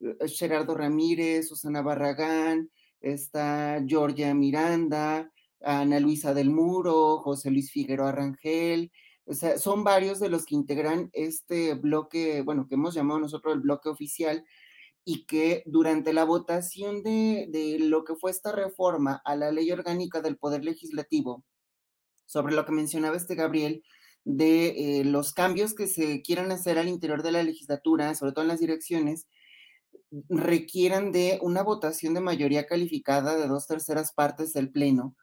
[0.00, 5.30] eh, Gerardo Ramírez, Susana Barragán, está Georgia Miranda,
[5.60, 8.92] Ana Luisa del Muro, José Luis Figueroa Rangel,
[9.26, 13.54] o sea, son varios de los que integran este bloque, bueno, que hemos llamado nosotros
[13.54, 14.44] el bloque oficial,
[15.04, 20.20] y que durante la votación de, lo que fue esta reforma a la ley orgánica
[20.22, 21.44] del Poder Legislativo,
[22.26, 23.82] sobre lo que mencionaba este Gabriel,
[24.24, 28.42] de eh, los cambios que se quieran hacer al interior de la legislatura, sobre todo
[28.42, 29.26] en las direcciones,
[30.30, 35.14] requieran de una votación de mayoría calificada de dos terceras partes del Pleno.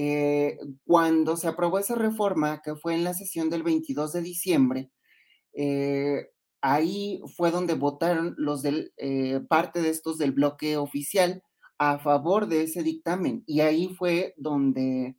[0.00, 4.92] Eh, cuando se aprobó esa reforma, que fue en la sesión del 22 de diciembre,
[5.54, 6.28] eh,
[6.60, 11.42] ahí fue donde votaron los del, eh, parte de estos del bloque oficial
[11.78, 15.16] a favor de ese dictamen y ahí fue donde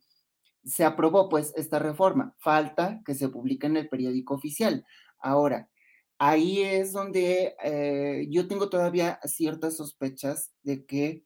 [0.64, 2.34] se aprobó pues esta reforma.
[2.38, 4.86] Falta que se publique en el periódico oficial.
[5.18, 5.68] Ahora,
[6.18, 7.54] ahí es donde
[8.30, 11.24] yo tengo todavía ciertas sospechas de que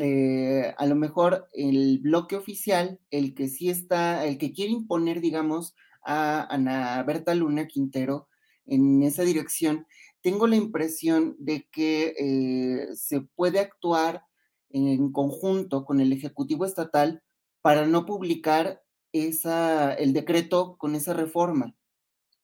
[0.00, 5.20] eh, a lo mejor el bloque oficial, el que sí está, el que quiere imponer,
[5.20, 8.28] digamos, a Ana Berta Luna Quintero,
[8.66, 9.86] en esa dirección,
[10.22, 14.24] tengo la impresión de que eh, se puede actuar
[14.70, 17.22] en conjunto con el Ejecutivo Estatal
[17.60, 21.76] para no publicar esa, el decreto con esa reforma,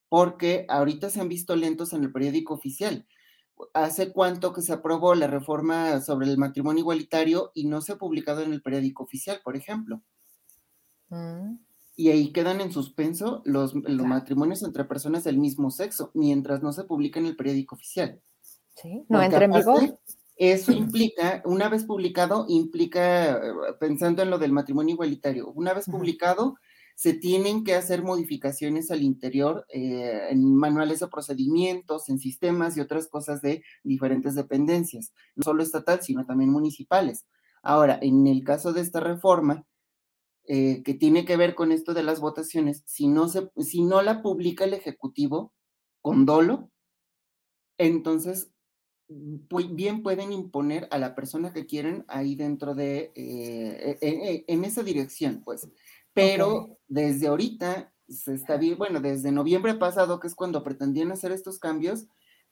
[0.09, 3.07] porque ahorita se han visto lentos en el periódico oficial.
[3.75, 7.99] ¿Hace cuánto que se aprobó la reforma sobre el matrimonio igualitario y no se ha
[7.99, 10.03] publicado en el periódico oficial, por ejemplo?
[11.09, 11.57] Mm
[12.01, 16.85] y ahí quedan en suspenso los, matrimonios entre personas del mismo sexo, mientras no se
[16.85, 18.23] publica en el periódico oficial.
[18.75, 19.99] Sí, no entra en vigor.
[20.35, 25.85] Eso implica, una vez publicado, implica, eh, pensando en lo del matrimonio igualitario, una vez
[25.85, 26.57] publicado,
[27.01, 32.83] se tienen que hacer modificaciones al interior eh, en manuales de procedimientos, en sistemas y
[32.83, 37.27] otras cosas de diferentes dependencias, no solo estatal, sino también municipales.
[37.63, 39.65] Ahora, en el caso de esta reforma,
[40.45, 44.03] eh, que tiene que ver con esto de las votaciones, si no, se, si no
[44.03, 45.55] la publica el Ejecutivo
[46.03, 46.71] con dolo,
[47.79, 48.53] entonces
[49.11, 54.65] bien pueden imponer a la persona que quieren ahí dentro de, eh, e, e, en,
[54.65, 55.69] esa dirección, pues.
[56.13, 61.33] Pero desde ahorita se está bien, bueno, desde noviembre pasado, que es cuando pretendían hacer
[61.33, 62.07] estos cambios,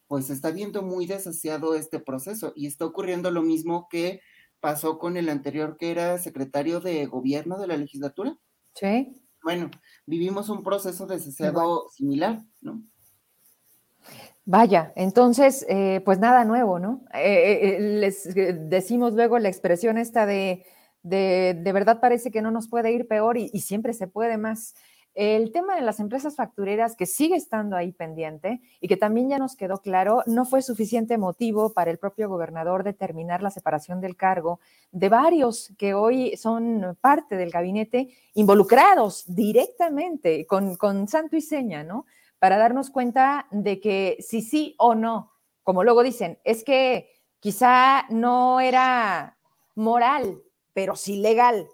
[0.07, 4.21] pues se está viendo muy desasiado este proceso y está ocurriendo lo mismo que
[4.61, 8.37] pasó con el anterior que era secretario de gobierno de la legislatura.
[8.75, 9.21] Sí.
[9.43, 9.71] Bueno,
[10.07, 12.83] vivimos un proceso deseado similar, ¿no?
[14.51, 17.03] Vaya, entonces, eh, pues nada nuevo, ¿no?
[17.13, 20.65] Eh, eh, les decimos luego la expresión esta de,
[21.03, 24.75] de, verdad parece que no nos puede ir peor y, y siempre se puede más.
[25.15, 29.39] El tema de las empresas factureras, que sigue estando ahí pendiente y que también ya
[29.39, 34.17] nos quedó claro, no fue suficiente motivo para el propio gobernador determinar la separación del
[34.17, 34.61] cargo
[34.93, 41.85] de varios que hoy son parte del gabinete involucrados directamente con, con santo y seña,
[41.85, 42.07] ¿no?
[42.39, 48.07] Para darnos cuenta de que si sí o no, como luego dicen, es que quizá
[48.11, 49.39] no era
[49.75, 51.69] moral, pero sí legal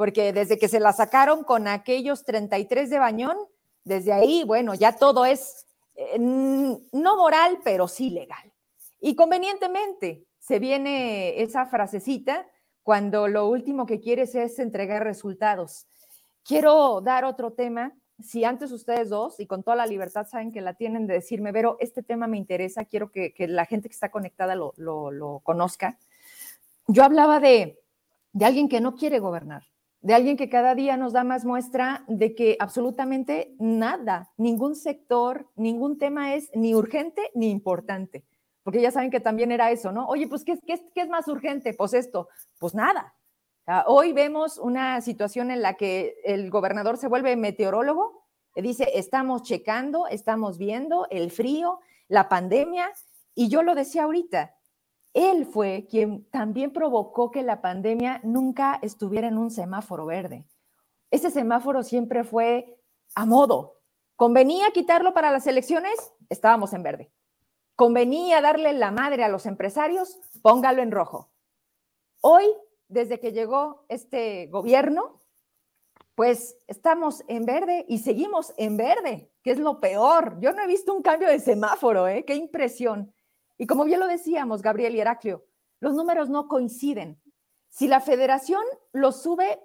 [0.00, 3.36] porque desde que se la sacaron con aquellos 33 de Bañón,
[3.84, 8.50] desde ahí, bueno, ya todo es eh, no moral, pero sí legal.
[8.98, 12.46] Y convenientemente se viene esa frasecita
[12.82, 15.86] cuando lo último que quieres es entregar resultados.
[16.44, 17.92] Quiero dar otro tema.
[18.22, 21.52] Si antes ustedes dos, y con toda la libertad saben que la tienen de decirme,
[21.52, 25.98] pero este tema me interesa, quiero que, la gente que está conectada lo, conozca.
[26.86, 27.78] Yo hablaba de,
[28.40, 29.64] alguien que no quiere gobernar,
[30.00, 35.48] de alguien que cada día nos da más muestra de que absolutamente nada, ningún sector,
[35.56, 38.24] ningún tema es ni urgente ni importante.
[38.62, 40.06] Porque ya saben que también era eso, ¿no?
[40.06, 41.72] Oye, pues, ¿qué, qué, qué es más urgente?
[41.74, 43.14] Pues esto, pues nada.
[43.86, 48.24] Hoy vemos una situación en la que el gobernador se vuelve meteorólogo,
[48.56, 52.90] dice, estamos checando, estamos viendo el frío, la pandemia,
[53.34, 54.54] y yo lo decía ahorita,
[55.12, 60.46] él fue quien también provocó que la pandemia nunca estuviera en un semáforo verde.
[61.10, 62.78] ese semáforo siempre fue
[63.16, 63.78] a modo.
[64.14, 65.92] Convenía quitarlo para las elecciones,
[66.28, 67.10] estábamos en verde.
[67.74, 71.30] Convenía darle la madre a los empresarios, póngalo en rojo.
[72.20, 72.44] Hoy,
[72.90, 75.20] desde que llegó este gobierno,
[76.14, 80.38] pues estamos en verde y seguimos en verde, que es lo peor.
[80.40, 82.24] Yo no he visto un cambio de semáforo, ¿eh?
[82.26, 83.14] Qué impresión.
[83.56, 85.46] Y como bien lo decíamos, Gabriel y Heraclio,
[85.78, 87.22] los números no coinciden.
[87.68, 88.62] Si la federación
[88.92, 89.60] lo sube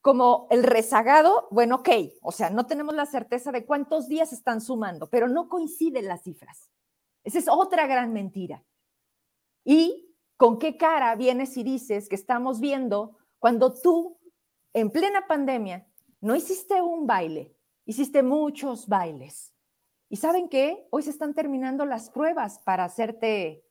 [0.00, 1.88] como el rezagado, bueno, ok,
[2.22, 6.22] o sea, no tenemos la certeza de cuántos días están sumando, pero no coinciden las
[6.22, 6.70] cifras.
[7.24, 8.64] Esa es otra gran mentira.
[9.64, 10.07] ¿Y
[10.38, 14.18] con qué cara vienes y dices que estamos viendo cuando tú,
[14.72, 15.86] en plena pandemia,
[16.20, 19.52] no hiciste un baile, hiciste muchos bailes?
[20.08, 20.86] ¿Y saben qué?
[20.90, 23.64] Hoy se están terminando las pruebas para hacerte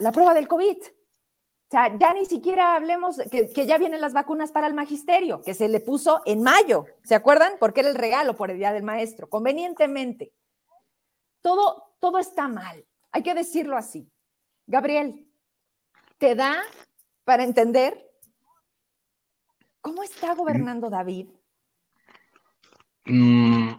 [0.00, 0.78] la prueba del COVID.
[0.78, 5.42] O sea, ya ni siquiera hablemos que, que, ya vienen las vacunas para el magisterio,
[5.42, 7.54] que se le puso en mayo, ¿se acuerdan?
[7.60, 10.32] Porque era el regalo por el Día del Maestro, convenientemente.
[11.42, 14.10] Todo, todo está mal, hay que decirlo así.
[14.66, 15.25] Gabriel,
[16.18, 16.62] ¿te da
[17.24, 18.10] para entender
[19.80, 21.28] cómo está gobernando David?
[23.04, 23.70] Mm,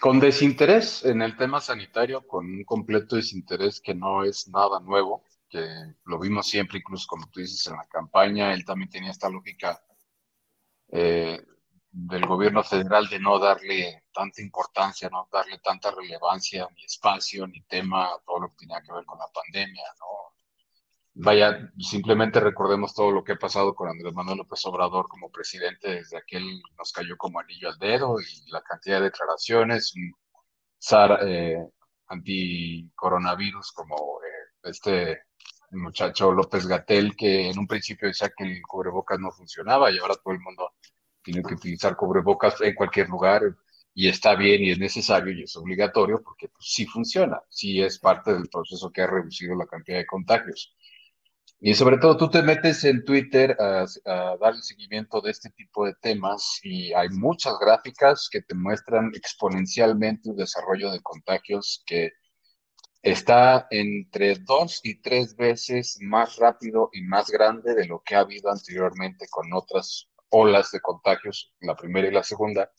[0.00, 5.24] con desinterés en el tema sanitario, con un completo desinterés que no es nada nuevo
[5.48, 9.28] que lo vimos siempre, incluso como tú dices, en la campaña, él también tenía esta
[9.28, 9.80] lógica
[10.88, 11.40] eh,
[11.92, 17.62] del gobierno federal de no darle tanta importancia, no darle tanta relevancia, ni espacio, ni
[17.62, 20.33] tema todo lo que tenía que ver con la pandemia, ¿no?
[21.16, 25.88] Vaya, simplemente recordemos todo lo que ha pasado con Andrés Manuel López Obrador como presidente,
[25.90, 30.12] desde aquel nos cayó como anillo al dedo y la cantidad de declaraciones, un
[30.78, 31.64] SAR eh,
[32.08, 35.20] anti-coronavirus como eh, este
[35.70, 40.16] muchacho López Gatel, que en un principio decía que el cubrebocas no funcionaba y ahora
[40.16, 40.72] todo el mundo
[41.22, 43.42] tiene que utilizar cubrebocas en cualquier lugar
[43.94, 47.98] y está bien y es necesario y es obligatorio porque pues, sí funciona, sí es
[47.98, 50.74] parte del proceso que ha reducido la cantidad de contagios.
[51.66, 55.48] Y sobre todo tú te metes en Twitter a, a dar el seguimiento de este
[55.48, 61.82] tipo de temas y hay muchas gráficas que te muestran exponencialmente el desarrollo de contagios
[61.86, 62.12] que
[63.00, 68.20] está entre dos y tres veces más rápido y más grande de lo que ha
[68.20, 72.70] habido anteriormente con otras olas de contagios, la primera y la segunda,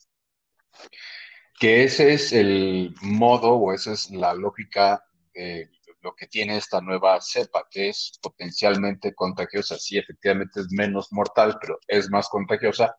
[1.58, 5.75] que ese es el modo o esa es la lógica de
[6.06, 9.76] lo que tiene esta nueva cepa, que es potencialmente contagiosa.
[9.78, 12.96] Sí, efectivamente es menos mortal, pero es más contagiosa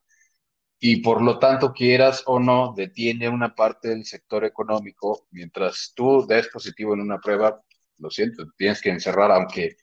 [0.80, 5.28] y por lo tanto, quieras o no, detiene una parte del sector económico.
[5.32, 7.60] Mientras tú des positivo en una prueba,
[7.98, 9.76] lo siento, tienes que encerrar, aunque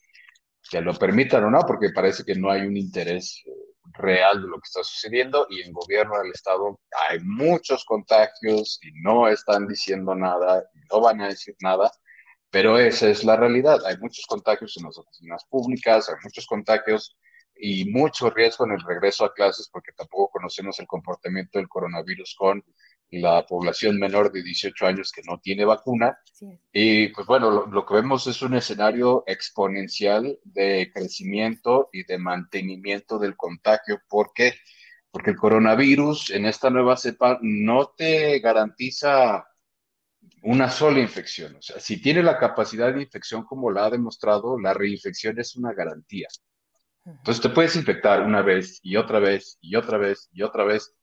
[0.71, 3.51] te lo permitan o no, porque parece que no hay un interés eh,
[3.95, 8.93] real de lo que está sucediendo y en gobierno del Estado hay muchos contagios y
[9.03, 11.91] no están diciendo nada, no van a decir nada,
[12.55, 13.85] pero esa es la realidad.
[13.85, 17.17] Hay muchos contagios en las oficinas públicas, hay muchos contagios
[17.57, 22.37] y mucho riesgo en el regreso a clases porque tampoco conocemos el comportamiento del coronavirus
[22.39, 22.65] con
[23.11, 26.17] la población menor de 18 años que no tiene vacuna.
[26.73, 33.19] Y pues bueno, lo, que vemos es un escenario exponencial de crecimiento y de mantenimiento
[33.19, 34.01] del contagio.
[34.09, 34.55] ¿Por qué?
[35.11, 39.45] Porque el coronavirus en esta nueva cepa no te garantiza
[40.45, 41.57] una sola infección.
[41.57, 45.57] O sea, si tiene la capacidad de infección como la ha demostrado, la reinfección es
[45.57, 46.29] una garantía.
[47.05, 50.95] Entonces te puedes infectar una vez y otra vez y otra vez y otra vez.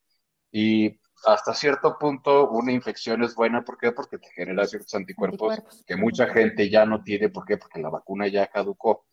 [0.51, 3.63] Y hasta cierto punto una infección es buena.
[3.63, 3.91] ¿Por qué?
[3.91, 7.29] Porque te genera ciertos anticuerpos, que mucha gente ya no tiene.
[7.29, 7.57] ¿Por qué?
[7.57, 9.05] Porque la vacuna ya caducó,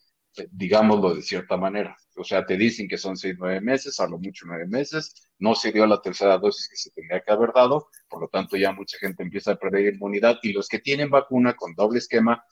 [0.51, 1.97] digámoslo de cierta manera.
[2.17, 5.29] O sea, te dicen que son seis, nueve meses, a lo mucho nueve meses.
[5.39, 7.89] No se dio la tercera dosis que se tendría que haber dado.
[8.09, 10.39] Por lo tanto, ya mucha gente empieza a perder inmunidad.
[10.43, 12.45] Y los que tienen vacuna con doble esquema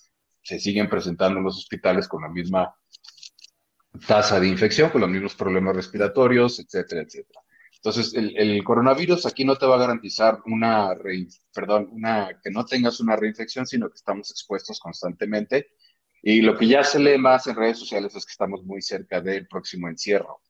[0.42, 2.74] se siguen presentando en los hospitales con la misma
[4.06, 7.40] tasa de infección, con los mismos problemas respiratorios, etcétera, etcétera.
[7.76, 10.90] Entonces, el, coronavirus aquí no te va a garantizar una,
[11.54, 15.68] perdón, una, que no tengas una reinfección, sino que estamos expuestos constantemente.
[16.28, 19.20] Y lo que ya se lee más en redes sociales es que estamos muy cerca
[19.20, 20.42] del próximo encierro.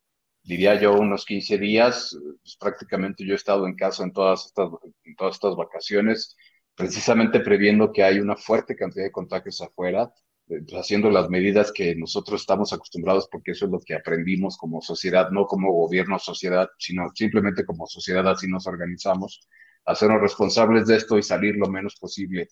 [0.42, 5.54] Diría yo unos 15 días, pues, prácticamente yo he estado en casa en todas estas,
[5.54, 6.34] vacaciones,
[6.74, 10.10] precisamente previendo que hay una fuerte cantidad de contagios afuera
[10.48, 14.80] eh, haciendo las medidas que nosotros estamos acostumbrados, porque eso es lo que aprendimos como
[14.80, 19.46] sociedad, no como gobierno sociedad, sino simplemente como sociedad así nos organizamos,
[19.84, 22.48] hacernos responsables de esto y salir lo menos posible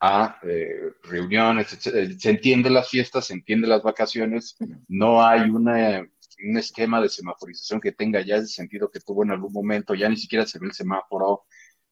[0.00, 4.56] a eh, reuniones, Se entiende las fiestas, se entiende las vacaciones,
[4.88, 6.06] no hay una
[6.42, 10.08] un esquema de semaforización que tenga ya ese sentido que tuvo en algún momento, ya
[10.08, 11.44] ni siquiera se ve el semáforo,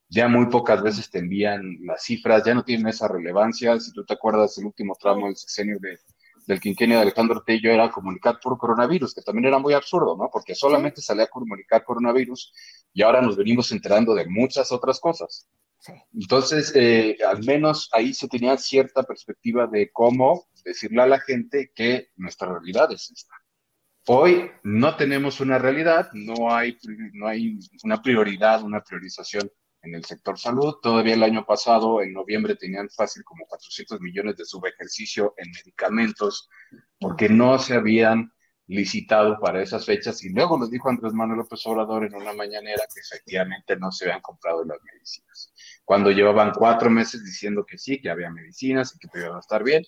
[0.09, 3.79] ya muy pocas veces te envían las cifras, ya no tienen esa relevancia.
[3.79, 5.99] Si tú te acuerdas, el último tramo del sexenio de,
[6.47, 10.31] del quinquenio de Alejandro Tello era comunicar por coronavirus, que también era muy absurdo, ¿no?
[10.33, 12.53] Porque solamente salía a comunicar coronavirus
[12.95, 15.47] y ahora nos venimos enterando de muchas otras cosas.
[16.13, 21.71] Entonces, eh, al menos ahí se tenía cierta perspectiva de cómo decirle a la gente
[21.75, 23.35] que nuestra realidad es esta.
[24.07, 26.79] Hoy no tenemos una realidad, no hay,
[27.13, 29.51] no hay una prioridad, una priorización
[29.83, 30.77] en el sector salud.
[30.83, 36.49] Todavía el año pasado, en noviembre, tenían fácil como 400 millones de subejercicio en medicamentos
[36.99, 38.33] porque no se habían
[38.69, 42.85] licitado para esas fechas y luego les dijo Andrés Manuel López Obrador en una mañanera
[42.93, 45.53] que efectivamente no se habían comprado las medicinas.
[45.85, 49.65] Cuando llevaban cuatro meses diciendo que sí, que había medicinas y que iban a estar
[49.65, 49.83] bien.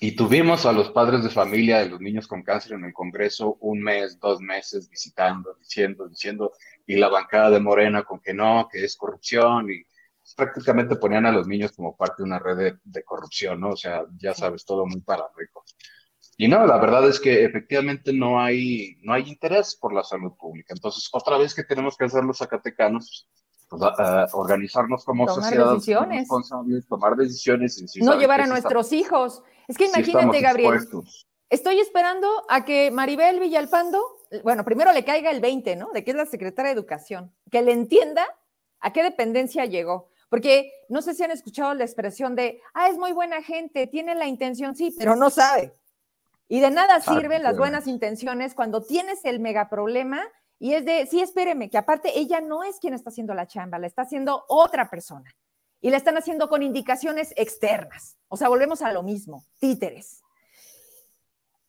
[0.00, 3.58] Y tuvimos a los padres de familia de los niños con cáncer en el Congreso
[3.60, 6.52] un mes, dos meses visitando, diciendo, diciendo,
[6.86, 9.84] y la bancada de Morena con que no, que es corrupción, y
[10.34, 13.70] prácticamente ponían a los niños como parte de una red de, corrupción, ¿no?
[13.70, 15.76] O sea, ya sabes, todo muy para ricos.
[16.36, 20.32] Y no, la verdad es que efectivamente no hay, no hay interés por la salud
[20.38, 20.74] pública.
[20.74, 23.28] Entonces, otra vez que tenemos que hacer los zacatecanos,
[23.68, 23.82] pues,
[24.32, 26.28] organizarnos como tomar sociedad decisiones.
[26.88, 27.96] tomar decisiones.
[27.96, 29.42] no llevar a nuestros hijos.
[29.68, 30.80] Es que imagínate, Gabriel.
[31.48, 35.90] Estoy esperando a que Maribel Villalpando bueno, primero le caiga el 20, ¿no?
[35.92, 38.24] De que es la secretaria de Educación, que le entienda
[38.80, 40.10] a qué dependencia llegó.
[40.30, 44.14] Porque no sé si han escuchado la expresión de, ah, es muy buena gente, tiene
[44.14, 45.74] la intención, sí, pero no sabe.
[46.52, 50.20] Y de nada sirven las buenas intenciones cuando tienes el mega problema
[50.58, 53.78] y es de, sí, espéreme, que aparte ella no es quien está haciendo la chamba,
[53.78, 55.34] la está haciendo otra persona.
[55.80, 58.18] Y la están haciendo con indicaciones externas.
[58.28, 60.20] O sea, volvemos a lo mismo, títeres.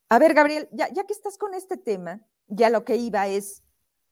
[0.09, 3.63] A ver, Gabriel, ya, ya que estás con este tema, ya lo que iba es,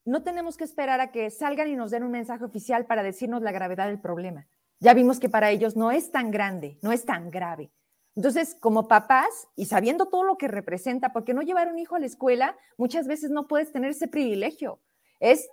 [0.05, 3.41] no tenemos que esperar a que salgan y nos den un mensaje oficial para decirnos
[3.41, 4.47] la gravedad del problema.
[4.80, 7.74] Ya vimos que para ellos no es tan grande, no es tan grave.
[8.16, 11.99] Entonces, como papás y sabiendo todo lo que representa, porque no llevar un hijo a
[11.99, 14.82] la escuela, muchas veces no puedes tener ese privilegio.
[15.20, 15.49] Es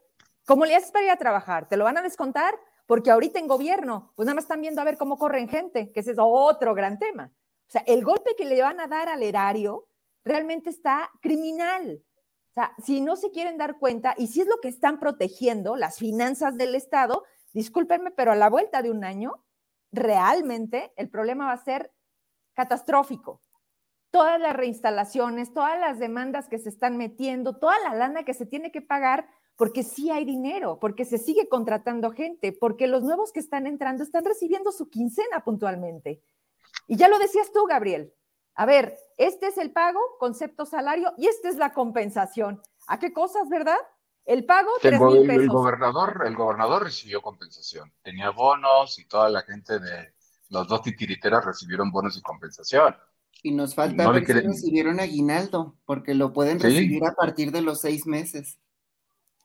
[0.46, 2.54] como le haces para ir a trabajar, te lo van a descontar
[2.86, 6.00] porque ahorita en gobierno, pues nada más están viendo a ver cómo corren gente, que
[6.00, 7.30] ese es otro gran tema.
[7.66, 9.88] O sea, el golpe que le van a dar al erario
[10.24, 12.02] realmente está criminal
[12.82, 16.56] si no se quieren dar cuenta y si es lo que están protegiendo, las finanzas
[16.56, 19.44] del Estado, discúlpenme, pero a la vuelta de un año,
[19.92, 21.92] realmente el problema va a ser
[22.58, 23.40] catastrófico.
[24.10, 28.46] Todas las reinstalaciones, todas las demandas que se están metiendo, toda la lana que se
[28.46, 33.30] tiene que pagar, porque sí hay dinero, porque se sigue contratando gente, porque los nuevos
[33.30, 36.20] que están entrando están recibiendo su quincena puntualmente.
[36.88, 38.12] Y ya lo decías tú, Gabriel,
[38.54, 42.60] a ver, este es el pago, concepto salario, y esta es la compensación.
[42.88, 43.78] ¿A qué cosas, verdad?
[44.24, 45.42] El pago, tres mil pesos.
[45.44, 47.92] El gobernador, el gobernador recibió compensación.
[48.02, 50.17] Tenía bonos y toda la gente de
[50.48, 52.96] los dos titiriteras recibieron bonos y compensación.
[53.42, 57.80] Y nos falta ver si recibieron aguinaldo, porque lo pueden recibir a partir de los
[57.80, 58.58] seis meses.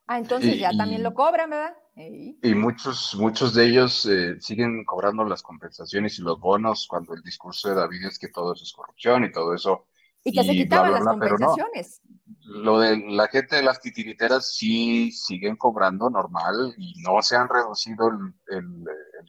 [0.07, 1.75] Ah, entonces ya también lo cobran, ¿verdad?
[1.95, 7.21] Y muchos, muchos de ellos eh, siguen cobrando las compensaciones y los bonos cuando el
[7.21, 9.85] discurso de David es que todo eso es corrupción y todo eso.
[10.23, 12.01] Y que se quitaban las compensaciones.
[12.45, 17.47] Lo de la gente de las titiriteras sí siguen cobrando normal y no se han
[17.47, 18.09] reducido
[18.47, 18.63] el,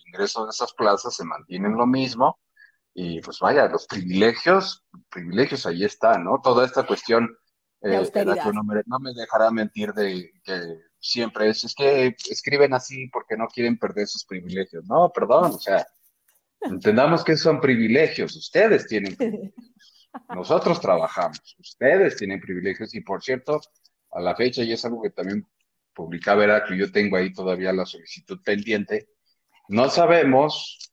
[0.07, 2.41] ingreso de esas plazas, se mantienen lo mismo.
[2.93, 6.41] Y pues vaya, los privilegios, privilegios ahí están, ¿no?
[6.43, 7.29] Toda esta cuestión,
[7.83, 8.11] eh,
[8.53, 13.37] no, me, no me dejará mentir de que siempre es, es que escriben así porque
[13.37, 14.85] no quieren perder sus privilegios.
[14.87, 15.87] No, perdón, o sea,
[16.61, 19.55] entendamos que son privilegios, ustedes tienen privilegios.
[20.35, 23.61] Nosotros trabajamos, ustedes tienen privilegios y por cierto,
[24.11, 25.47] a la fecha, y es algo que también
[25.93, 29.09] publicaba que yo tengo ahí todavía la solicitud pendiente,
[29.69, 30.93] no sabemos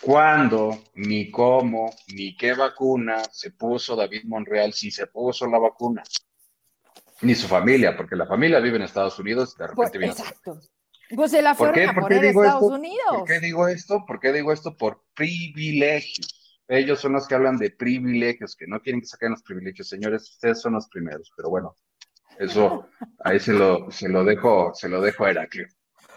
[0.00, 6.02] cuándo, ni cómo, ni qué vacuna se puso David Monreal, si se puso la vacuna
[7.22, 10.60] ni su familia, porque la familia vive en Estados Unidos, de repente pues, Exacto.
[11.14, 12.98] Pues se la fueron a poner en Estados Unidos.
[13.10, 14.04] ¿Por qué digo esto?
[14.06, 14.76] ¿Por qué digo esto?
[14.76, 16.39] Por privilegios.
[16.72, 19.88] Ellos son los que hablan de privilegios, que no quieren que saquen los privilegios.
[19.88, 21.74] Señores, ustedes son los primeros, pero bueno,
[22.38, 22.86] eso
[23.24, 25.66] ahí se lo, se lo dejo, se lo dejo a Heraclio.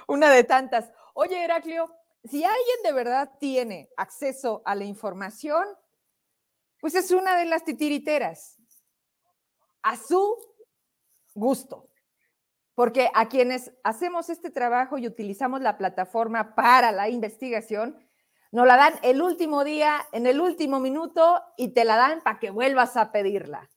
[0.08, 0.92] Una de tantas.
[1.16, 1.90] Oye, Heraclio,
[2.24, 5.66] si alguien de verdad tiene acceso a la información,
[6.80, 8.60] pues es una de las titiriteras.
[9.82, 10.38] A su
[11.34, 11.90] gusto.
[12.76, 17.98] Porque a quienes hacemos este trabajo y utilizamos la plataforma para la investigación,
[18.54, 22.38] nos la dan el último día, en el último minuto, y te la dan para
[22.38, 23.68] que vuelvas a pedirla.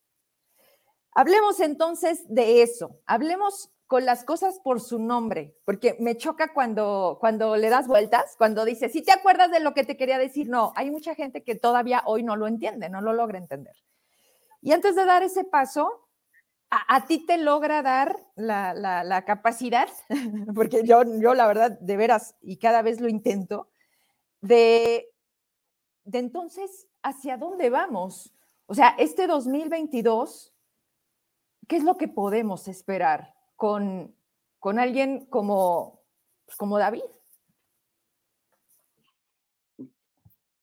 [1.13, 7.17] Hablemos entonces de eso, hablemos con las cosas por su nombre, porque me choca cuando,
[7.19, 10.47] cuando le das vueltas, cuando dices, si te acuerdas de lo que te quería decir,
[10.47, 13.75] no, hay mucha gente que todavía hoy no lo entiende, no lo logra entender.
[14.61, 16.07] Y antes de dar ese paso,
[16.69, 19.89] a, ti te logra dar la, capacidad,
[20.53, 23.69] porque yo, yo la verdad, de veras, y cada vez lo intento,
[24.41, 25.09] de,
[26.03, 28.33] de entonces, ¿hacia dónde vamos?
[28.65, 30.53] O sea, este 2022,
[31.67, 33.37] ¿qué es lo que podemos esperar?
[33.57, 34.15] con,
[34.59, 36.01] con alguien como,
[36.45, 37.01] pues, como David?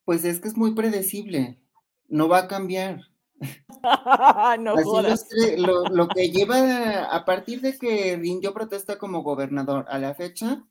[0.06, 1.60] Pues es que es muy predecible,
[2.08, 3.00] no va a cambiar.
[4.60, 4.76] no
[5.56, 10.64] lo, lo, que lleva a partir de que rindió protesta como gobernador a la fecha,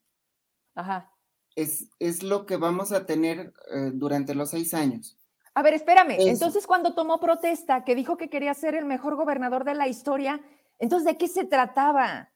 [1.56, 5.18] Es, es lo que vamos a tener eh, durante los seis años.
[5.56, 6.16] A ver, espérame.
[6.18, 10.42] Entonces, cuando tomó protesta, que dijo que quería ser el mejor gobernador de la historia,
[10.80, 12.32] entonces, ¿de qué se trataba?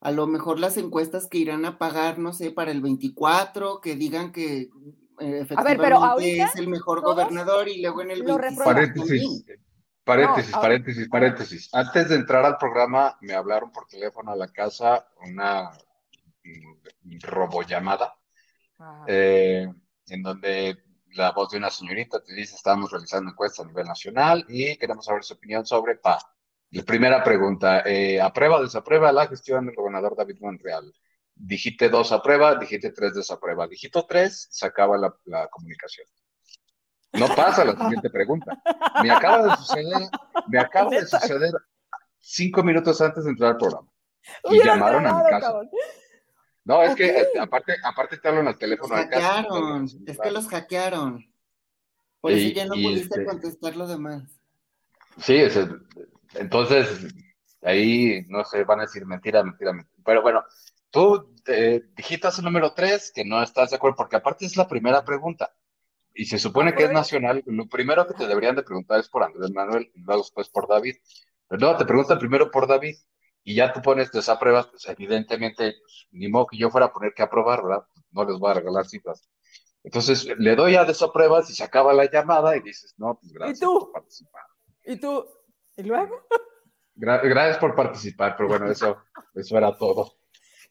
[0.00, 3.96] A lo mejor las encuestas que irán a pagar, no sé, para el 24, que
[3.96, 4.70] digan que
[5.18, 8.64] efectivamente es el mejor gobernador y luego en el 25.
[8.64, 9.44] Paréntesis,
[10.04, 11.74] paréntesis, paréntesis, paréntesis.
[11.74, 15.70] Antes de entrar al programa, me hablaron por teléfono a la casa una
[17.20, 18.14] robollamada,
[19.06, 19.66] eh,
[20.08, 20.76] en donde
[21.14, 25.04] la voz de una señorita te dice, estamos realizando encuestas a nivel nacional y queremos
[25.04, 26.18] saber su opinión sobre PA.
[26.70, 30.92] La primera pregunta, eh, ¿aprueba o desaprueba la gestión del gobernador David Monreal?
[31.34, 33.66] Dijiste dos aprueba, dijiste tres desaprueba.
[33.66, 36.06] Dijiste tres, se acaba la, comunicación.
[37.12, 38.62] No pasa la siguiente pregunta.
[39.02, 40.08] Me acaba de suceder,
[40.48, 41.52] me acaba de suceder
[42.18, 43.88] cinco minutos antes de entrar al programa.
[44.44, 45.60] Y llamaron a mi casa.
[46.64, 48.94] No, es que eh, aparte, aparte te hablan al teléfono.
[48.94, 51.32] Los hackearon, es que los hackearon.
[52.20, 54.22] Por eso ya no pudiste este contestar lo demás.
[55.18, 55.58] Sí, es,
[56.34, 57.12] entonces,
[57.62, 60.02] ahí no se van a decir mentira, mentira, mentira.
[60.04, 60.44] Pero bueno,
[60.90, 64.68] tú eh, dijiste el número tres que no estás de acuerdo, porque aparte es la
[64.68, 65.52] primera pregunta.
[66.14, 67.42] Y se supone que es nacional.
[67.46, 70.68] Lo primero que te deberían de preguntar es por Andrés Manuel y luego después por
[70.68, 70.96] David.
[71.48, 72.96] Pero no, te preguntan primero por David
[73.44, 77.12] y ya tú pones desapruebas, pues evidentemente, pues, ni modo que yo fuera a poner
[77.14, 77.84] que aprobar, ¿verdad?
[78.10, 79.28] No les voy a regalar cifras.
[79.84, 83.58] Entonces le doy a desapruebas y se acaba la llamada y dices, no, pues gracias
[83.58, 83.78] ¿Y tú?
[83.80, 84.42] por participar.
[84.84, 85.26] ¿Y tú?
[85.76, 86.26] ¿Y luego?
[86.94, 88.98] gracias por participar, pero bueno, eso,
[89.34, 90.12] eso era todo.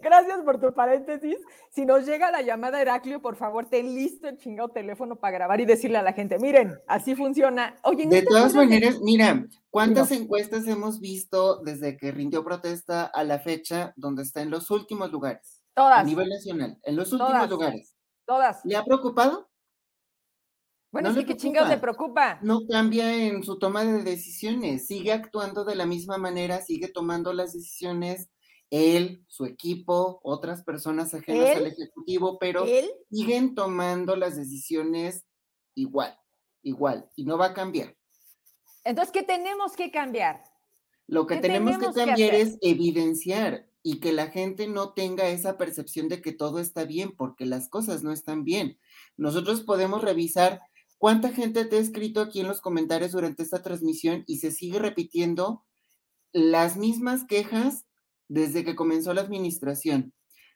[0.02, 1.38] Gracias por tu paréntesis.
[1.70, 5.62] Si nos llega la llamada Heraclio, por favor, ten listo el chingado teléfono para grabar
[5.62, 7.76] y decirle a la gente, miren, así funciona.
[7.84, 13.40] Oye, de todas maneras, mira, ¿cuántas encuestas hemos visto desde que rindió protesta a la
[13.40, 15.64] fecha donde está en los últimos lugares?
[15.74, 16.00] Todas.
[16.00, 17.96] A nivel nacional, en los últimos lugares.
[18.26, 18.66] Todas.
[18.66, 19.50] ¿Le ha preocupado?
[20.92, 22.38] Bueno, es que qué chingados le preocupa.
[22.42, 27.32] No cambia en su toma de decisiones, sigue actuando de la misma manera, sigue tomando
[27.32, 28.30] las decisiones
[28.72, 32.66] él, su equipo, otras personas ajenas al ejecutivo, pero
[33.12, 35.26] siguen tomando las decisiones
[35.76, 36.18] igual,
[36.64, 37.96] igual, y no va a cambiar.
[38.84, 40.44] Entonces, ¿qué tenemos que cambiar?
[41.06, 46.08] Lo que tenemos, que cambiar es evidenciar y que la gente no tenga esa percepción
[46.08, 48.80] de que todo está bien, porque las cosas no están bien.
[49.18, 50.62] Nosotros podemos revisar
[51.02, 54.78] ¿Cuánta gente te ha escrito aquí en los comentarios durante esta transmisión y se sigue
[54.78, 55.66] repitiendo
[56.32, 57.88] las mismas quejas
[58.32, 60.14] desde que comenzó la administración?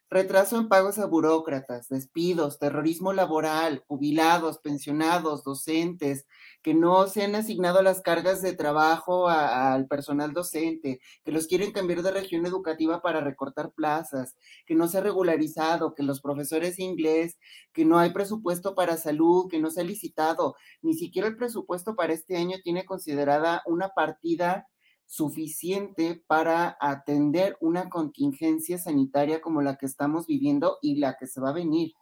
[0.10, 6.26] retraso en pagos a burócratas, despidos, terrorismo laboral, jubilados, pensionados, docentes,
[6.62, 11.72] que no se han asignado las cargas de trabajo al personal docente, que los quieren
[11.72, 16.80] cambiar de región educativa para recortar plazas, que no se ha regularizado, que los profesores
[16.80, 17.38] inglés,
[17.74, 21.96] que no hay presupuesto para salud, que no se ha licitado, ni siquiera el presupuesto
[21.96, 24.68] para este año tiene considerada una partida
[25.06, 31.40] suficiente para atender una contingencia sanitaria como la que estamos viviendo y la que se
[31.40, 31.94] va a venir,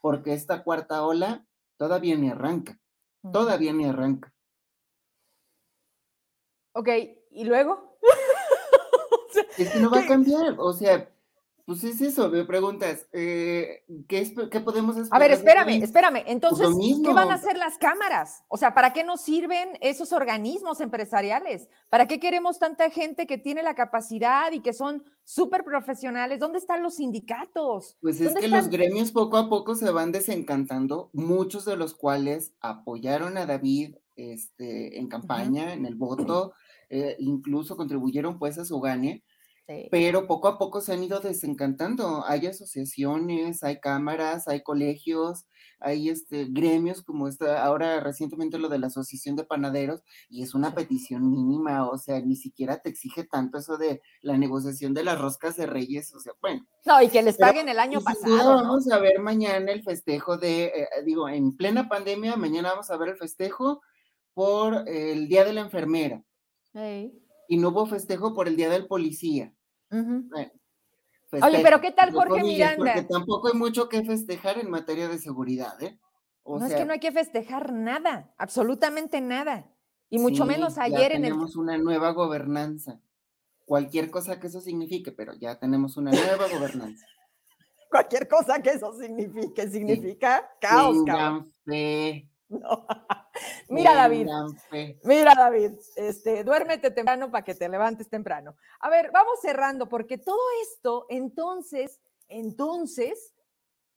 [0.00, 1.46] porque esta cuarta ola
[1.76, 2.78] todavía ni arranca,
[3.32, 4.32] todavía ni arranca.
[6.72, 6.88] Ok,
[7.30, 7.98] ¿y luego?
[9.58, 11.10] es que no va a cambiar, o sea,
[11.70, 14.24] pues es eso, me preguntas, eh, ¿qué,
[14.58, 15.08] podemos esperar?
[15.12, 16.22] A ver, espérame, espérame.
[16.22, 16.66] Pues Entonces,
[17.00, 18.42] ¿qué van a hacer las cámaras?
[18.48, 21.68] O sea, ¿para qué nos sirven esos organismos empresariales?
[21.88, 26.40] ¿Para qué queremos tanta gente que tiene la capacidad y que son súper profesionales?
[26.40, 27.96] ¿Dónde están los sindicatos?
[28.00, 32.52] Pues es que los gremios poco a poco se van desencantando, muchos de los cuales
[32.60, 36.52] apoyaron a David este, en campaña, en el voto,
[36.88, 39.22] eh, incluso contribuyeron pues a su gane
[39.90, 42.24] pero poco a poco se han ido desencantando.
[42.26, 45.46] Hay asociaciones, hay cámaras, hay colegios,
[45.80, 50.54] hay este, gremios como está ahora recientemente lo de la Asociación de Panaderos, y es
[50.54, 55.04] una petición mínima, o sea, ni siquiera te exige tanto eso de la negociación de
[55.04, 56.66] las roscas de reyes, o sea, bueno.
[56.84, 58.56] No, y que les paguen el año pasado.
[58.56, 62.96] Vamos a ver mañana el festejo de, eh, digo, en plena pandemia, mañana vamos a
[62.96, 63.80] ver el festejo
[64.34, 66.22] por el Día de la Enfermera.
[67.48, 69.52] Y no hubo festejo por el Día del Policía.
[69.90, 72.94] Oye, pero ¿qué tal Jorge Miranda?
[72.94, 75.98] Porque tampoco hay mucho que festejar en materia de seguridad, ¿eh?
[76.44, 79.70] no es que no hay que festejar nada, absolutamente nada.
[80.08, 81.30] Y mucho menos ayer en el.
[81.30, 83.00] Tenemos una nueva gobernanza.
[83.64, 87.06] Cualquier cosa que eso signifique, pero ya tenemos una nueva gobernanza.
[87.90, 90.96] Cualquier cosa que eso signifique, significa caos,
[93.68, 94.28] Mira, David.
[95.04, 95.72] Mira, David.
[95.96, 98.56] Este, duérmete temprano para que te levantes temprano.
[98.80, 103.34] A ver, vamos cerrando, porque todo esto, entonces, entonces,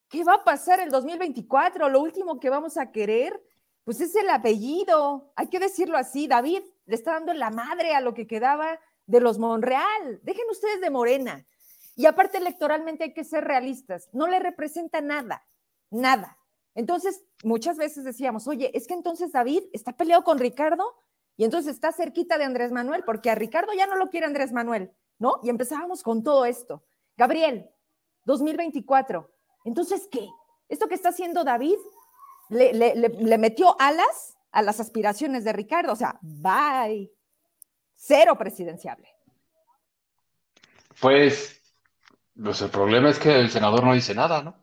[0.10, 1.90] ¿qué va a pasar el 2024?
[1.90, 3.42] Lo último que vamos a querer,
[3.84, 5.32] pues es el apellido.
[5.36, 6.28] Hay que decirlo así.
[6.28, 10.20] David le está dando la madre a lo que quedaba de los Monreal.
[10.24, 11.46] Dejen ustedes de Morena.
[11.96, 14.10] Y aparte, electoralmente hay que ser realistas.
[14.14, 15.46] No le representa nada,
[15.92, 16.38] nada.
[16.76, 20.96] Entonces, muchas veces decíamos, oye, es que entonces David está peleado con Ricardo
[21.38, 24.52] y entonces está cerquita de Andrés Manuel, porque a Ricardo ya no lo quiere Andrés
[24.52, 25.40] Manuel, ¿no?
[25.44, 26.84] Y empezábamos con todo esto.
[27.18, 27.70] Gabriel,
[28.26, 29.30] 2024.
[29.66, 30.28] Entonces, ¿qué?
[30.70, 31.78] ¿Esto que está haciendo David
[32.50, 35.94] le, metió alas a las aspiraciones de Ricardo?
[35.94, 37.12] O sea, bye.
[37.94, 39.08] Cero presidenciable.
[41.00, 41.62] Pues,
[42.42, 44.56] pues el problema es que el senador no dice nada, ¿no?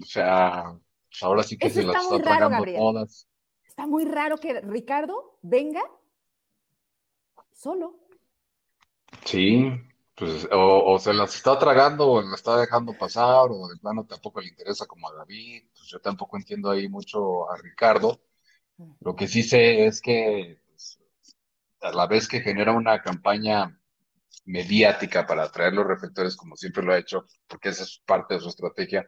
[0.00, 0.78] O sea,
[1.22, 3.28] ahora sí que se las está, tragando todas.
[3.64, 5.82] Está muy raro que Ricardo venga
[7.52, 7.98] solo.
[9.24, 9.70] Sí,
[10.14, 14.40] pues o, se las está tragando o la está dejando pasar o de plano tampoco
[14.40, 15.64] le interesa como a David.
[15.72, 18.20] Pues yo tampoco entiendo ahí mucho a Ricardo.
[19.00, 21.00] Lo que sí sé es que pues,
[21.80, 23.78] a la vez que genera una campaña
[24.44, 28.40] mediática para atraer los reflectores, como siempre lo ha hecho, porque esa es parte de
[28.40, 29.06] su estrategia,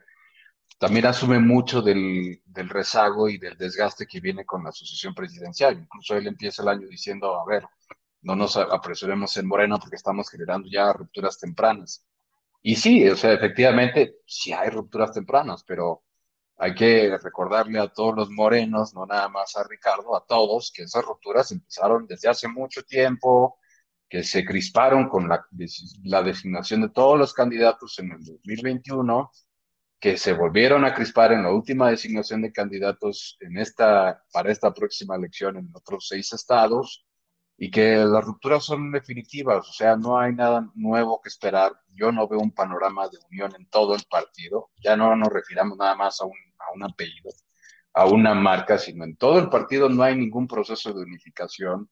[0.81, 5.77] también asume mucho del, del, rezago y del desgaste que viene con la sucesión presidencial.
[5.77, 7.63] Incluso él empieza el año diciendo, a ver,
[8.23, 12.03] no nos apresuremos en Morena porque estamos generando ya rupturas tempranas.
[12.63, 16.01] Y sí, o sea, efectivamente, sí hay rupturas tempranas, pero
[16.57, 20.81] hay que recordarle a todos los morenos, no nada más a Ricardo, a todos, que
[20.81, 23.59] esas rupturas empezaron desde hace mucho tiempo,
[24.09, 25.45] que se crisparon con la,
[26.05, 29.31] la designación de todos los candidatos en el 2021
[30.01, 34.73] que se volvieron a crispar en la última designación de candidatos en esta, para esta
[34.73, 37.05] próxima elección en otros seis estados
[37.55, 41.73] y que las rupturas son definitivas, o sea, no hay nada nuevo que esperar.
[41.89, 45.77] Yo no veo un panorama de unión en todo el partido, ya no nos refiramos
[45.77, 47.29] nada más a un, a un apellido,
[47.93, 51.91] a una marca, sino en todo el partido no hay ningún proceso de unificación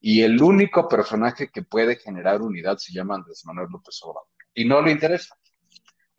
[0.00, 4.64] y el único personaje que puede generar unidad se llama Andrés Manuel López Obrador y
[4.64, 5.36] no le interesa.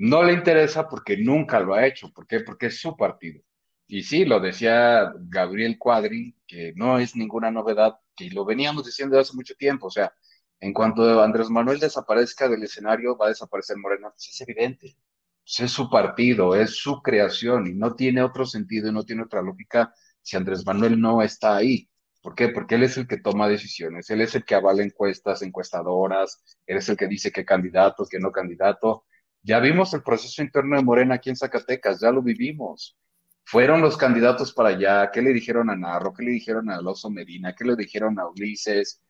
[0.01, 2.11] No le interesa porque nunca lo ha hecho.
[2.11, 2.39] ¿Por qué?
[2.39, 3.39] Porque es su partido.
[3.87, 9.19] Y sí, lo decía Gabriel Cuadri, que no es ninguna novedad, que lo veníamos diciendo
[9.19, 9.87] hace mucho tiempo.
[9.87, 10.11] O sea,
[10.59, 14.09] en cuanto Andrés Manuel desaparezca del escenario, va a desaparecer Morena.
[14.09, 14.97] Pues es evidente.
[15.43, 19.21] Pues es su partido, es su creación y no tiene otro sentido y no tiene
[19.21, 19.93] otra lógica
[20.23, 21.87] si Andrés Manuel no está ahí.
[22.23, 22.49] ¿Por qué?
[22.49, 26.77] Porque él es el que toma decisiones, él es el que avala encuestas, encuestadoras, él
[26.77, 29.05] es el que dice qué candidato, qué no candidato,
[29.43, 32.97] ya vimos el proceso interno de Morena aquí en Zacatecas, ya lo vivimos.
[33.43, 36.13] Fueron los candidatos para allá, ¿qué le dijeron a Narro?
[36.13, 37.53] ¿Qué le dijeron a Alonso Medina?
[37.55, 39.01] ¿Qué le dijeron a Ulises?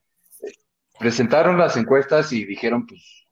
[1.02, 3.28] presentaron las encuestas y dijeron, pues,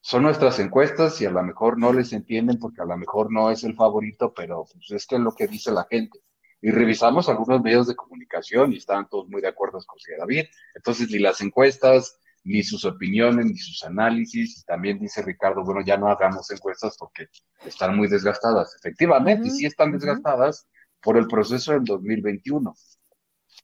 [0.00, 3.50] son nuestras encuestas y a lo mejor no les entienden porque a lo mejor no
[3.50, 6.20] es el favorito, pero pues es que es lo que dice la gente.
[6.62, 10.46] Y revisamos algunos medios de comunicación y estaban todos muy de acuerdo con David.
[10.74, 14.64] Entonces, ni las encuestas, ni sus opiniones, ni sus análisis.
[14.64, 17.26] También dice Ricardo, bueno, ya no hagamos encuestas porque
[17.64, 18.74] están muy desgastadas.
[18.76, 20.66] Efectivamente, sí están desgastadas
[21.02, 22.72] por el proceso del 2021,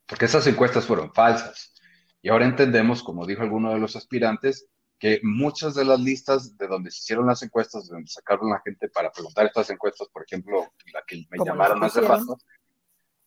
[0.07, 1.73] porque esas encuestas fueron falsas.
[2.21, 4.67] Y ahora entendemos, como dijo alguno de los aspirantes,
[4.99, 8.61] que muchas de las listas de donde se hicieron las encuestas, de donde sacaron la
[8.65, 12.37] gente para preguntar estas encuestas, por ejemplo, la que me llamaron hace rato,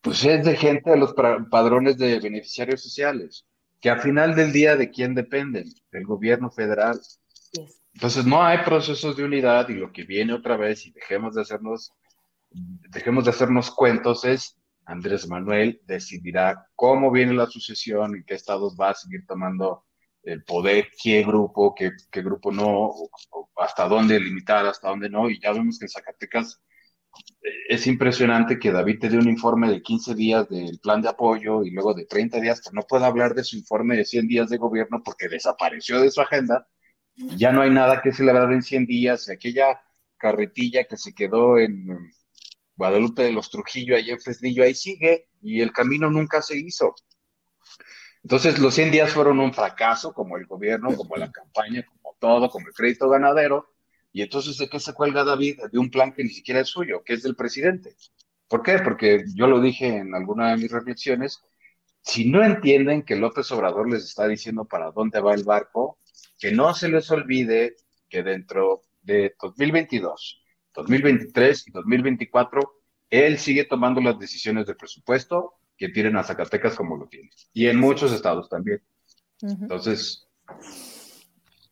[0.02, 3.46] pues es de gente de los padrones de beneficiarios sociales
[3.82, 7.00] que al final del día de quién dependen, del gobierno federal.
[7.94, 11.42] Entonces no hay procesos de unidad y lo que viene otra vez y dejemos de
[11.42, 11.94] hacernos,
[12.52, 18.76] dejemos de hacernos cuentos es Andrés Manuel decidirá cómo viene la sucesión y qué estados
[18.80, 19.86] va a seguir tomando
[20.24, 22.92] el poder, qué grupo, qué, qué grupo no,
[23.58, 26.62] hasta dónde limitar, hasta dónde no, y ya vemos que en Zacatecas
[27.70, 31.64] es impresionante que David te dé un informe de 15 días del plan de apoyo
[31.64, 34.50] y luego de 30 días, pero no pueda hablar de su informe de 100 días
[34.50, 36.68] de gobierno porque desapareció de su agenda,
[37.16, 39.82] ya no hay nada que celebrar en 100 días, aquella
[40.18, 41.88] carretilla que se quedó en
[42.76, 46.94] Guadalupe de los Trujillo, ahí en Fresnillo, ahí sigue, y el camino nunca se hizo.
[48.24, 52.50] Entonces, los 100 días fueron un fracaso, como el gobierno, como la campaña, como todo,
[52.50, 53.75] como el crédito ganadero.
[54.16, 55.60] Y entonces, ¿de qué se cuelga David?
[55.74, 57.98] De un plan que ni siquiera es suyo, que es del presidente.
[58.48, 58.80] ¿Por qué?
[58.80, 61.42] Porque yo lo dije en alguna de mis reflexiones,
[62.02, 66.00] si no entienden que López Obrador les está diciendo para dónde va el barco,
[66.40, 67.76] que no se les olvide
[68.08, 70.42] que dentro de 2022,
[70.74, 72.62] 2023 y 2024,
[73.10, 77.32] él sigue tomando las decisiones de presupuesto, que tienen a Zacatecas como lo tiene.
[77.52, 78.82] Y en muchos estados también.
[79.42, 80.30] Entonces,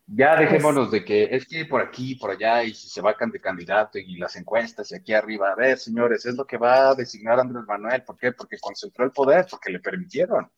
[0.05, 3.31] ya pues dejémonos de que es que por aquí, por allá, y si se vacan
[3.31, 6.89] de candidato y las encuestas y aquí arriba, a ver, señores, es lo que va
[6.89, 8.03] a designar Andrés Manuel.
[8.03, 8.33] ¿Por qué?
[8.33, 10.51] Porque concentró el poder, porque le permitieron.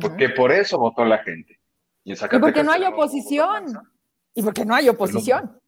[0.00, 1.60] Porque por eso votó la gente.
[2.04, 3.78] Y, en porque no hay oposición.
[4.34, 5.60] Y porque no hay oposición.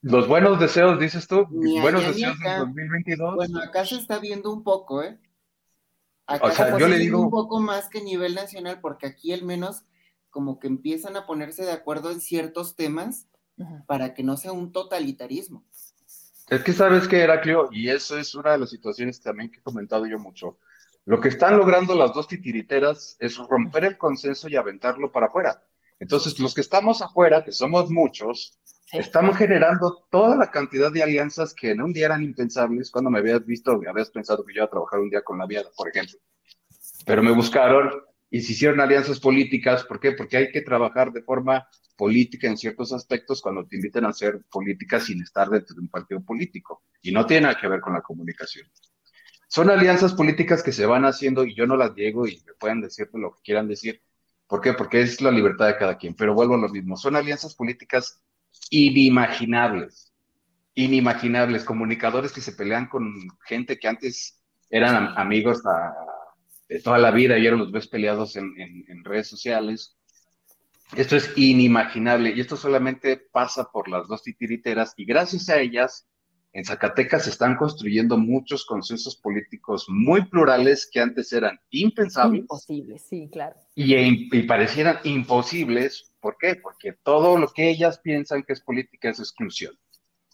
[0.00, 3.36] Los, buenos deseos, dices tú, buenos deseos en 2022.
[3.36, 5.18] Bueno, acá se está viendo un poco, ¿eh?
[6.26, 9.44] o sea, yo le digo un poco más que a nivel nacional, porque aquí al
[9.44, 9.84] menos
[10.32, 13.28] como que empiezan a ponerse de acuerdo en ciertos temas
[13.86, 15.64] para que no sea un totalitarismo.
[16.48, 19.62] Es que sabes que, Heraclio, y eso es una de las situaciones también que he
[19.62, 20.58] comentado yo mucho,
[21.04, 25.62] lo que están logrando las dos titiriteras es romper el consenso y aventarlo para afuera.
[26.00, 28.58] Entonces, los que estamos afuera, que somos muchos,
[28.92, 32.90] estamos generando toda la cantidad de alianzas que en un día eran impensables.
[32.90, 35.38] Cuando me habías visto, me habías pensado que yo iba a trabajar un día con
[35.38, 36.18] la Viada, por ejemplo.
[37.04, 37.90] Pero me buscaron
[38.32, 39.84] y se hicieron alianzas políticas.
[39.84, 40.12] ¿Por qué?
[40.12, 41.68] Porque hay que trabajar de forma
[41.98, 45.88] política en ciertos aspectos cuando te inviten a hacer política sin estar dentro de un
[45.88, 46.82] partido político.
[47.02, 48.66] Y no tiene nada que ver con la comunicación.
[49.48, 52.80] Son alianzas políticas que se van haciendo y yo no las llego y me pueden
[52.80, 54.00] decir lo que quieran decir.
[54.46, 54.72] ¿Por qué?
[54.72, 56.14] Porque es la libertad de cada quien.
[56.14, 56.96] Pero vuelvo a lo mismo.
[56.96, 58.22] Son alianzas políticas
[58.70, 60.10] inimaginables,
[60.72, 63.12] inimaginables, comunicadores que se pelean con
[63.44, 65.62] gente que antes eran amigos
[66.72, 69.96] de toda la vida y ahora los ves peleados en, redes sociales.
[70.96, 76.06] Esto es inimaginable y esto solamente pasa por las dos titiriteras y gracias a ellas
[76.54, 82.40] en Zacatecas se están construyendo muchos consensos políticos muy plurales que antes eran impensables.
[82.40, 83.56] Imposibles, sí, claro.
[83.74, 86.12] Y, y, parecieran imposibles.
[86.20, 86.56] ¿Por qué?
[86.56, 89.74] Porque todo lo que ellas piensan que es política es exclusión.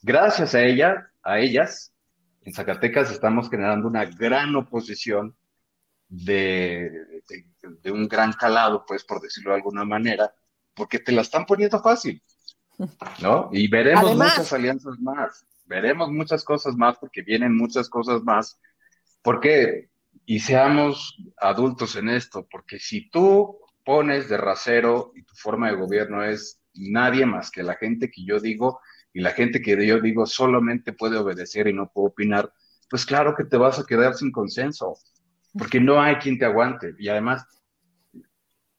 [0.02, 1.94] Gracias a ella, a ellas,
[2.42, 5.36] en Zacatecas estamos generando una gran oposición
[6.08, 6.90] de,
[7.82, 10.32] de, un gran calado, pues, por decirlo de alguna manera,
[10.74, 12.22] porque te la están poniendo fácil,
[13.20, 13.50] ¿no?
[13.52, 18.58] Y veremos muchas alianzas más veremos muchas cosas más porque vienen muchas cosas más.
[19.22, 19.90] ¿Por qué?
[20.24, 25.76] Y seamos adultos en esto, porque si tú pones de rasero y tu forma de
[25.76, 28.80] gobierno es nadie más que la gente que yo digo
[29.12, 32.52] y la gente que yo digo solamente puede obedecer y no puede opinar,
[32.90, 34.96] pues claro que te vas a quedar sin consenso,
[35.56, 36.94] porque no hay quien te aguante.
[36.98, 37.46] Y además,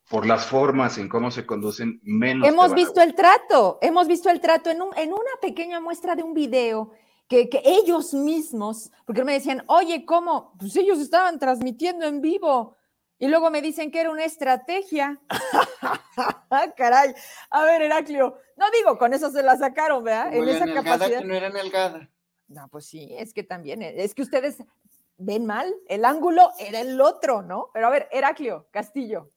[0.10, 2.48] por las formas en cómo se conducen, menos.
[2.48, 6.34] Hemos visto el trato, hemos visto el trato en, en una pequeña muestra de un
[6.34, 6.92] video
[7.28, 10.56] que, que, ellos mismos, porque me decían, oye, ¿cómo?
[10.60, 12.76] Pues ellos estaban transmitiendo en vivo.
[13.20, 15.20] Y luego me dicen que era una estrategia.
[16.78, 17.14] Caray.
[17.52, 20.34] A ver, Heraclio, no digo, con eso se la sacaron, ¿verdad?
[20.34, 21.20] en esa capacidad.
[21.20, 22.10] Que no era nalgada.
[22.48, 24.64] No, pues sí, es que también, es que ustedes
[25.20, 27.70] ven mal, el ángulo era el otro, ¿no?
[27.74, 29.32] Pero a ver, Heraclio, Castillo,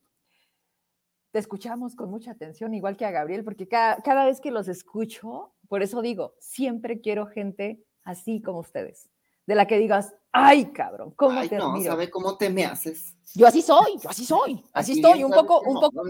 [1.33, 5.53] te escuchamos con mucha atención, igual que a Gabriel, porque cada, vez que los escucho,
[5.69, 9.11] por eso digo, siempre quiero gente así como ustedes,
[9.47, 11.93] de la que digas, ay, cabrón, ¿cómo te no, admiro?
[11.93, 13.17] ¿sabe cómo te me haces?
[13.35, 16.03] Yo así soy, yo así soy, así, estoy, un poco, un poco.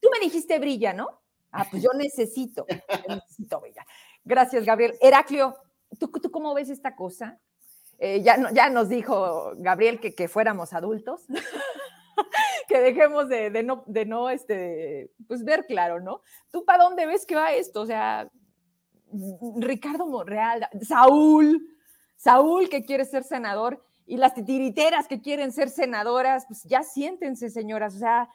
[0.00, 1.20] Tú me dijiste brilla, ¿no?
[1.52, 2.64] Ah, pues yo necesito,
[3.08, 3.84] necesito brilla.
[4.24, 4.96] Gracias, Gabriel.
[5.00, 5.56] Heraclio,
[5.98, 7.38] ¿tú, tú cómo ves esta cosa?
[8.02, 11.26] Eh, ya, ya nos dijo Gabriel que, que fuéramos adultos.
[12.68, 16.22] que dejemos de, no, de no este, pues ver claro, ¿no?
[16.50, 17.82] ¿Tú para dónde ves que va esto?
[17.82, 18.30] O sea,
[19.56, 21.68] Ricardo Monreal, Saúl,
[22.16, 27.50] Saúl que quiere ser senador y las titiriteras que quieren ser senadoras, pues ya siéntense,
[27.50, 28.28] señoras, o sea,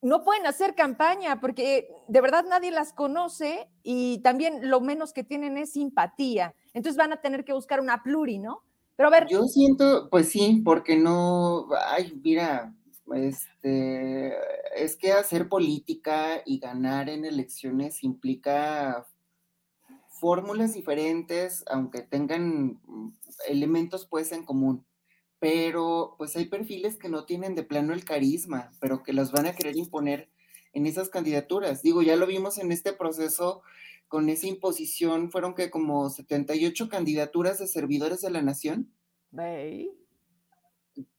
[0.00, 5.24] no pueden hacer campaña porque de verdad nadie las conoce y también lo menos que
[5.24, 6.54] tienen es simpatía.
[6.72, 8.62] Entonces van a tener que buscar una pluri, ¿no?
[8.98, 9.28] Pero ver.
[9.30, 12.74] Yo siento, pues sí, porque no, ay, mira,
[13.14, 14.34] este,
[14.74, 19.06] es que hacer política y ganar en elecciones implica
[20.08, 22.80] fórmulas diferentes, aunque tengan
[23.46, 24.84] elementos pues en común.
[25.38, 29.46] Pero pues hay perfiles que no tienen de plano el carisma, pero que los van
[29.46, 30.28] a querer imponer
[30.72, 31.82] en esas candidaturas.
[31.82, 33.62] Digo, ya lo vimos en este proceso
[34.08, 38.92] con esa imposición, fueron que como 78 candidaturas de servidores de la nación.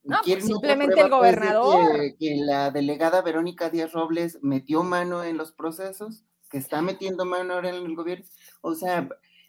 [0.03, 2.15] No, pues simplemente el pues, gobernador.
[2.19, 7.53] que, la delegada Verónica Díaz Robles metió mano en los procesos, que está metiendo mano
[7.53, 8.25] ahora en el gobierno.
[8.61, 9.07] O sea,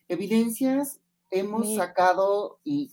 [0.08, 2.90] evidencias hemos sacado y,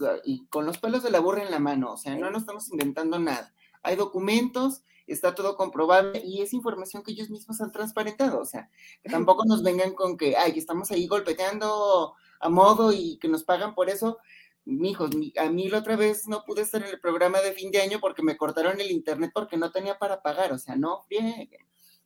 [0.50, 3.20] con los pelos de la burra en la mano, o sea, no nos estamos inventando
[3.20, 3.54] nada.
[3.84, 8.70] Hay documentos, está todo comprobable y es información que ellos mismos han transparentado, o sea,
[9.02, 13.44] que tampoco nos vengan con que, ay, estamos ahí golpeteando a modo y que nos
[13.44, 14.20] pagan por eso
[14.68, 17.82] mijos, a mí la otra vez no pude estar en el programa de fin de
[17.82, 21.50] año porque me cortaron el internet porque no tenía para pagar, o sea, no bien.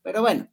[0.03, 0.47] Pero bueno,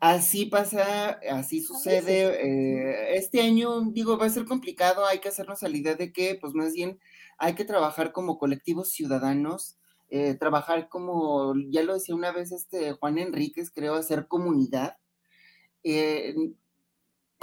[0.00, 2.40] así pasa, así sucede.
[2.42, 6.12] Eh, este año, digo, va a ser complicado, hay que hacernos a la idea de
[6.12, 6.98] que, pues más bien,
[7.38, 9.78] hay que trabajar como colectivos ciudadanos,
[10.08, 14.96] eh, trabajar como, ya lo decía una vez este Juan Enríquez, creo, hacer comunidad.
[15.82, 16.34] Eh,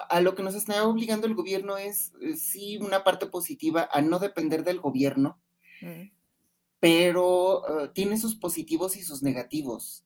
[0.09, 4.01] a lo que nos está obligando el gobierno es, eh, sí, una parte positiva a
[4.01, 5.39] no depender del gobierno,
[5.81, 6.09] mm.
[6.79, 10.05] pero eh, tiene sus positivos y sus negativos,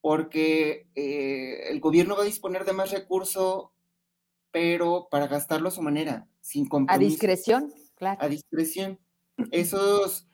[0.00, 3.72] porque eh, el gobierno va a disponer de más recurso,
[4.50, 7.06] pero para gastarlo a su manera, sin compromiso.
[7.06, 8.18] A discreción, claro.
[8.20, 8.98] A discreción.
[9.50, 10.26] Esos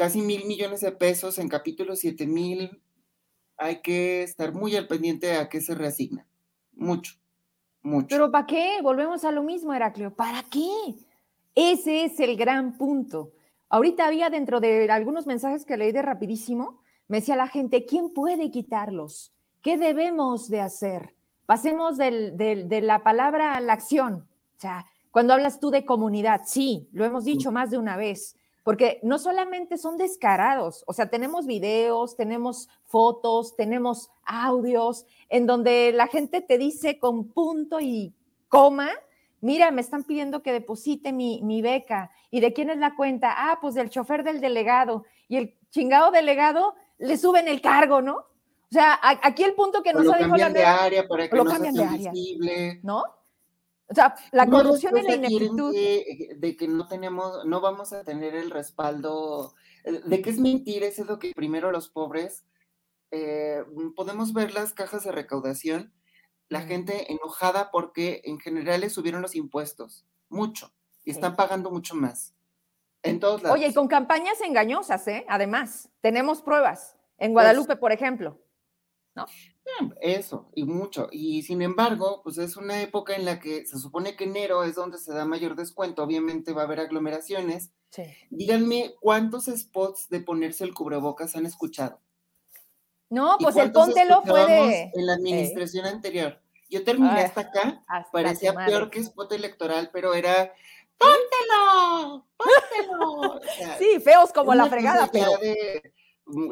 [0.00, 2.80] casi mil millones de pesos en capítulo siete mil,
[3.58, 6.26] hay que estar muy al pendiente a qué se reasigna.
[6.72, 7.16] Mucho.
[8.08, 8.78] Pero ¿para qué?
[8.82, 10.14] Volvemos a lo mismo, Heraclio.
[10.14, 10.70] ¿Para qué?
[11.54, 13.32] Ese es el gran punto.
[13.68, 18.14] Ahorita había dentro de algunos mensajes que leí de rapidísimo, me decía la gente, ¿quién
[18.14, 19.34] puede quitarlos?
[19.60, 21.14] ¿Qué debemos de hacer?
[21.44, 24.26] Pasemos de la palabra a la acción.
[24.56, 28.38] O sea, cuando hablas tú de comunidad, sí, lo hemos dicho más de una vez,
[28.62, 35.92] porque no solamente son descarados, o sea, tenemos videos, tenemos fotos, tenemos audios en donde
[35.92, 38.12] la gente te dice con punto y
[38.48, 38.90] coma,
[39.40, 42.10] mira, me están pidiendo que deposite mi, beca.
[42.30, 43.32] ¿Y de quién es la cuenta?
[43.36, 45.04] Ah, pues del chofer del delegado.
[45.28, 48.16] Y el chingado delegado le suben el cargo, ¿no?
[48.16, 51.44] O sea, aquí el punto que nos ha dicho la de área para que lo
[51.44, 52.12] no de área,
[52.82, 53.02] ¿no?
[53.90, 55.74] O sea, la corrupción y la ineptitud.
[55.74, 60.84] de que no tenemos, no vamos a tener el respaldo, eh, de que es mentir,
[60.84, 62.44] eso es lo que primero los pobres,
[63.10, 63.64] eh,
[63.96, 65.92] podemos ver las cajas de recaudación,
[66.48, 70.72] la gente enojada porque en general les subieron los impuestos, mucho,
[71.04, 72.34] y están pagando mucho más.
[73.02, 73.58] En todos lados.
[73.58, 75.24] Oye, y con campañas engañosas, ¿eh?
[75.28, 76.96] Además, tenemos pruebas.
[77.16, 78.38] En pues Guadalupe, por ejemplo.
[79.80, 79.92] ¿No?
[80.00, 81.08] Eso, y mucho.
[81.12, 84.74] Y sin embargo, pues es una época en la que se supone que enero es
[84.74, 86.02] donde se da mayor descuento.
[86.02, 87.70] Obviamente va a haber aglomeraciones.
[88.30, 92.00] Díganme cuántos spots de ponerse el cubrebocas han escuchado.
[93.08, 94.92] No, pues el póntelo puede.
[94.94, 96.40] En la administración anterior.
[96.68, 100.52] Yo terminé hasta acá, parecía peor que spot electoral, pero era
[101.00, 102.26] ¡Póntelo!
[102.36, 103.40] ¡Póntelo!
[103.78, 105.30] sí, feos como la fregada, pero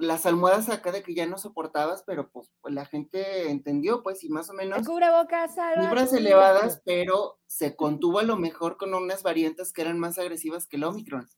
[0.00, 4.24] las almohadas acá de que ya no soportabas, pero pues, pues la gente entendió, pues,
[4.24, 4.86] y más o menos.
[4.86, 10.18] Cubrebocas, Libras elevadas, pero se contuvo a lo mejor con unas variantes que eran más
[10.18, 11.28] agresivas que el Omicron.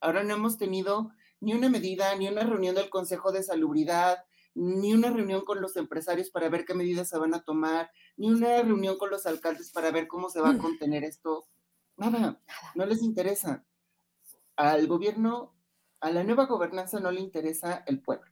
[0.00, 4.24] Ahora no hemos tenido ni una medida, ni una reunión del Consejo de Salubridad,
[4.54, 8.30] ni una reunión con los empresarios para ver qué medidas se van a tomar, ni
[8.30, 11.46] una reunión con los alcaldes para ver cómo se va a contener esto.
[11.96, 12.40] Nada,
[12.74, 13.64] no les interesa.
[14.56, 15.54] Al gobierno
[16.00, 18.30] a la nueva gobernanza no le interesa el pueblo.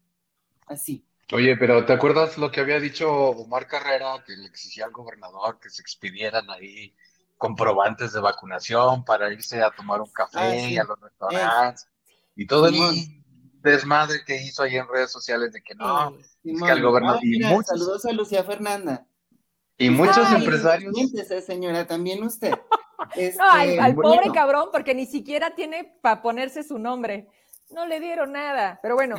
[0.67, 1.05] Así.
[1.33, 5.59] Oye, pero ¿te acuerdas lo que había dicho Omar Carrera, que le exigía al gobernador
[5.61, 6.95] que se expidieran ahí
[7.37, 11.87] comprobantes de vacunación para irse a tomar un café ah, a los restaurantes?
[12.35, 12.75] Y todo el
[13.61, 17.21] desmadre que hizo ahí en redes sociales de que no, es que al gobernador...
[17.65, 19.07] Saludos a Lucía Fernanda.
[19.77, 20.95] Y muchos empresarios...
[21.45, 22.53] señora, también usted.
[23.37, 27.29] no, al, este, pobre cabrón, porque ni siquiera tiene para ponerse su nombre
[27.71, 29.17] no le dieron nada, pero bueno.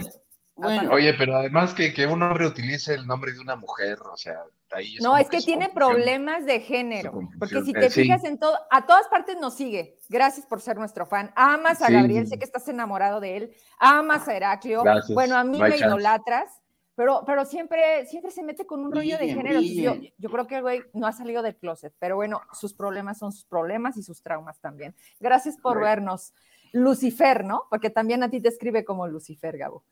[0.92, 4.98] Oye, pero además que, que, uno reutilice el nombre de una mujer, o sea, ahí
[5.02, 8.86] No, es que, tiene problemas de género, porque si te eh, fijas en todo, a
[8.86, 9.98] todas partes nos sigue.
[10.10, 11.32] Gracias por ser nuestro fan.
[11.36, 13.56] Amas a Gabriel, sé que estás enamorado de él.
[13.80, 14.84] Amas a Heraclio.
[15.14, 16.62] Bueno, a mí me idolatras,
[16.96, 19.62] pero, pero siempre, siempre se mete con un rollo de género.
[19.62, 23.18] Yo, yo, creo que el güey no ha salido del closet, pero bueno, sus problemas
[23.18, 24.96] son sus problemas y sus traumas también.
[25.20, 26.34] Gracias por vernos.
[26.72, 27.64] Lucifer, ¿no?
[27.70, 29.84] Porque también a ti te escribe como Lucifer, Gabo.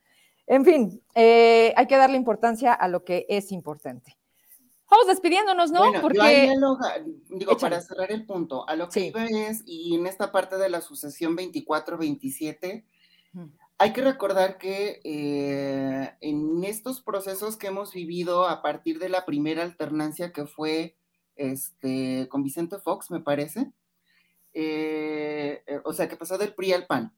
[0.46, 4.18] En fin, eh, hay que darle importancia a lo que es importante.
[4.90, 5.80] Vamos despidiéndonos, ¿no?
[5.80, 6.54] Bueno, Porque...
[7.30, 10.70] digo, para cerrar el punto, a lo que iba es, y en esta parte de
[10.70, 12.86] la sucesión 24-27,
[13.80, 19.26] hay que recordar que eh, en estos procesos que hemos vivido a partir de la
[19.26, 20.96] primera alternancia que fue
[21.36, 23.72] este, con Vicente Fox, me parece,
[24.54, 27.14] eh, eh, o sea, que pasó del PRI al PAN.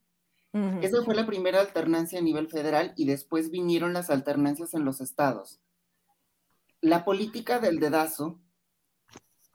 [0.82, 5.00] Esa fue la primera alternancia a nivel federal y después vinieron las alternancias en los
[5.00, 5.60] estados
[6.80, 8.40] la política del dedazo,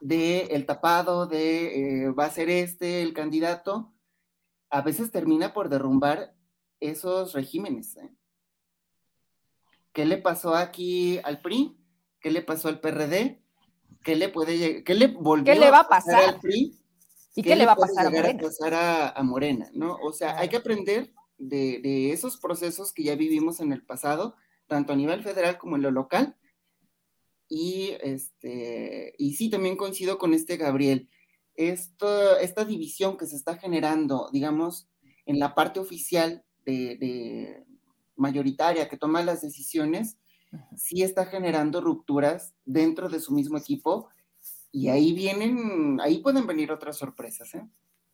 [0.02, 3.94] de el tapado, de eh, va a ser este el candidato,
[4.70, 6.36] a veces termina por derrumbar
[6.80, 7.96] esos regímenes.
[7.98, 8.12] ¿eh?
[9.94, 11.78] ¿Qué le pasó aquí al PRI?
[12.20, 13.42] ¿Qué le pasó al PRD?
[14.04, 16.78] ¿Qué le puede qué le volvió ¿Qué le va a pasar al PRI?
[17.36, 18.42] ¿Y qué, le va a pasar a Morena?
[18.42, 18.74] pasar
[19.16, 19.70] a, Morena?
[19.74, 19.98] ¿no?
[20.02, 24.36] O sea, hay que aprender de, de, esos procesos que ya vivimos en el pasado,
[24.68, 26.38] tanto a nivel federal como en lo local,
[27.48, 31.10] y, este, y sí, también coincido con este Gabriel.
[31.56, 34.90] Esto, esta división que se está generando, digamos,
[35.26, 37.64] en la parte oficial de,
[38.18, 40.18] mayoritaria que toma las decisiones,
[40.78, 44.10] sí está generando rupturas dentro de su mismo equipo
[44.76, 47.66] y ahí vienen, ahí pueden venir otras sorpresas, ¿eh?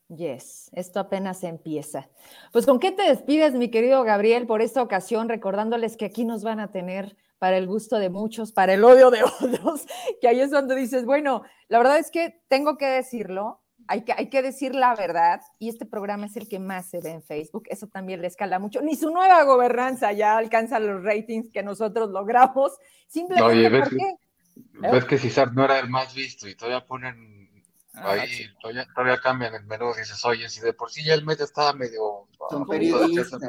[0.09, 2.07] Yes, esto apenas empieza.
[2.51, 6.43] Pues con qué te despides, mi querido Gabriel, por esta ocasión, recordándoles que aquí nos
[6.43, 9.88] van a tener para el gusto de muchos, para el odio de otros,
[10.22, 14.14] que ahí es donde dices, bueno, la verdad es que tengo que decirlo, hay que,
[14.14, 17.24] hay que decir la verdad, y este programa es el que más se ve en
[17.24, 21.64] Facebook, eso también le escala mucho, ni su nueva gobernanza ya alcanza los ratings que
[21.64, 24.16] nosotros logramos, simplemente porque...
[24.54, 28.30] Que, ves que César no era el más visto y todavía ponen ah, ahí,
[28.60, 31.74] todavía, todavía, cambian el menú, dices, oye, si de por sí ya el mes estaba
[31.74, 32.28] medio...
[32.49, 33.39] Son periodistas,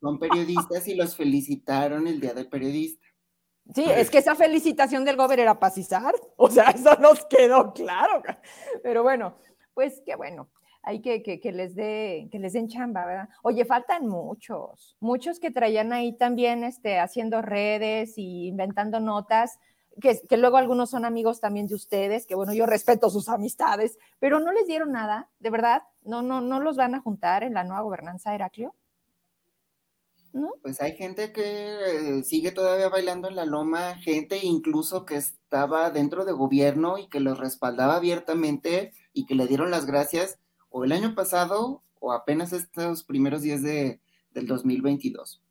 [0.00, 3.06] son periodistas y los felicitaron el Día del Periodista.
[3.74, 5.74] Sí, es que esa felicitación del gobierno era para
[6.36, 8.22] o sea, eso nos quedó claro.
[8.82, 9.38] Pero bueno,
[9.74, 10.48] pues qué bueno,
[10.82, 13.28] hay que, que, les dé, que les den chamba, ¿verdad?
[13.42, 19.58] Oye, faltan muchos, muchos que traían ahí también este, haciendo redes y inventando notas,
[20.00, 23.98] que, que, luego algunos son amigos también de ustedes, que bueno, yo respeto sus amistades,
[24.18, 27.54] pero no les dieron nada, de verdad, no, no, no los van a juntar en
[27.54, 28.74] la nueva gobernanza Heraclio.
[30.62, 35.90] Pues hay gente que eh, sigue todavía bailando en la loma, gente incluso que estaba
[35.90, 40.38] dentro de gobierno y que los respaldaba abiertamente y que le dieron las gracias
[40.68, 44.00] o el año pasado o apenas estos primeros días de,
[44.32, 45.42] del 2022.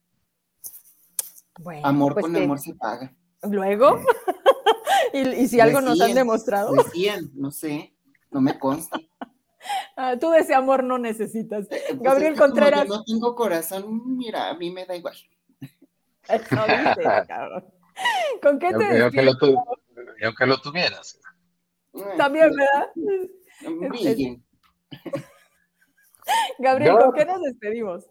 [1.83, 3.13] amor pues con amor se paga.
[3.49, 3.99] Luego,
[5.13, 6.73] ¿Y, si algo nos han demostrado.
[6.73, 7.93] Decían, no sé,
[8.31, 8.99] no me consta.
[9.97, 11.65] Ah, tú de ese amor no necesitas.
[11.71, 12.87] Eh, pues Gabriel Contreras.
[12.87, 15.15] no tengo corazón, mira, a mí me da igual.
[18.43, 19.31] ¿Con qué te y aunque, lo
[20.21, 21.19] y aunque lo tuvieras.
[22.15, 22.91] También, ¿verdad?
[26.59, 28.05] Gabriel, ¿con qué nos despedimos?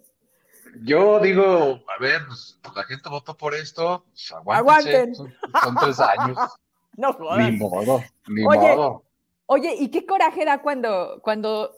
[0.82, 5.14] Yo digo, a ver, pues, la gente votó por esto, pues, aguanten.
[5.14, 5.32] Son,
[5.80, 6.38] tres años.
[6.96, 7.50] No jodas.
[7.50, 9.02] Ni modo, ni modo.
[9.46, 11.74] Oye, ¿y qué coraje da cuando, cuando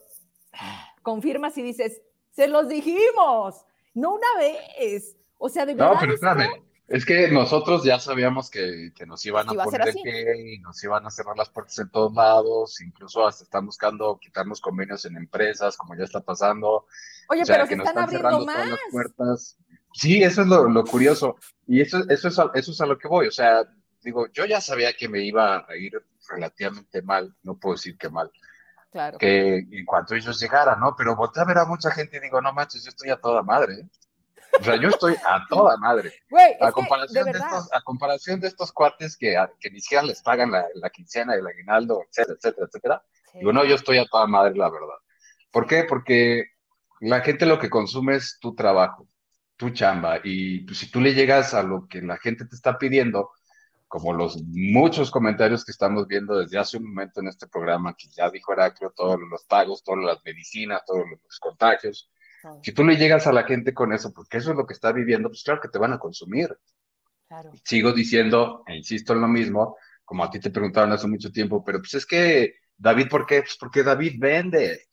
[1.01, 3.65] confirmas y dices, se los dijimos,
[3.95, 5.17] no una vez?
[5.39, 5.95] O sea, de verdad.
[5.95, 10.59] No, pero espérame, es que nosotros ya sabíamos que, nos iban a poner pie y
[10.61, 15.05] nos iban a cerrar las puertas en todos lados, incluso hasta están buscando quitarnos convenios
[15.05, 16.87] en empresas, como ya está pasando.
[17.29, 18.69] Oye, pero que se están, abriendo más.
[18.69, 19.59] las puertas.
[19.93, 21.37] Sí, eso es lo, curioso.
[21.67, 23.27] Y eso, eso, es a, eso es a lo que voy.
[23.27, 23.65] O sea,
[24.03, 28.09] digo, yo ya sabía que me iba a ir relativamente mal, no puedo decir que
[28.09, 28.31] mal.
[28.93, 29.19] Claro.
[29.19, 30.95] Que en cuanto ellos llegaran, ¿no?
[30.97, 33.43] Pero volteé a ver a mucha gente y digo, no manches, yo estoy a toda
[33.43, 33.89] madre.
[34.61, 36.13] O sea, yo estoy a toda madre.
[36.61, 40.51] a, comparación de, estos, a comparación de estos cuates que, que ni siquiera les pagan
[40.51, 43.03] la, la quincena, el aguinaldo, etcétera, etcétera, etcétera.
[43.35, 44.97] Digo, no, yo estoy a toda madre, la verdad.
[45.51, 45.85] ¿Por qué?
[45.85, 46.45] Porque
[47.01, 49.09] la gente lo que consume es tu trabajo,
[49.57, 50.21] tu chamba.
[50.25, 53.31] Y pues, si tú le llegas a lo que la gente te está pidiendo,
[53.89, 58.09] como los muchos comentarios que estamos viendo desde hace un momento en este programa, que
[58.09, 62.11] ya dijo Heraclio, todos los pagos, todas las medicinas, todos los contagios.
[62.63, 64.93] Si tú le llegas a la gente con eso, porque eso es lo que está
[64.93, 66.57] viviendo, pues claro que te van a consumir.
[67.65, 71.65] Sigo diciendo, e insisto en lo mismo, como a ti te preguntaron hace mucho tiempo,
[71.65, 73.41] pero pues es que David, ¿por qué?
[73.41, 74.87] Pues porque David vende.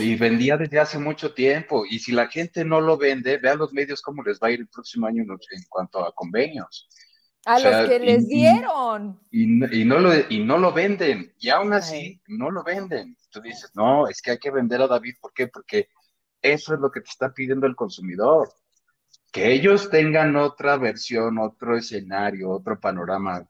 [0.00, 1.84] Y vendía desde hace mucho tiempo.
[1.88, 4.60] Y si la gente no lo vende, vean los medios cómo les va a ir
[4.60, 6.88] el próximo año en cuanto a convenios.
[7.44, 9.20] A los que les dieron.
[9.30, 11.32] Y, no lo, y no lo venden.
[11.38, 13.16] Y aún así, no lo venden.
[13.30, 15.14] Tú dices, no, es que hay que vender a David.
[15.20, 15.48] ¿Por qué?
[15.48, 15.88] Porque
[16.42, 18.50] eso es lo que te está pidiendo el consumidor.
[19.32, 23.46] que ellos tengan otra versión, otro escenario, otro panorama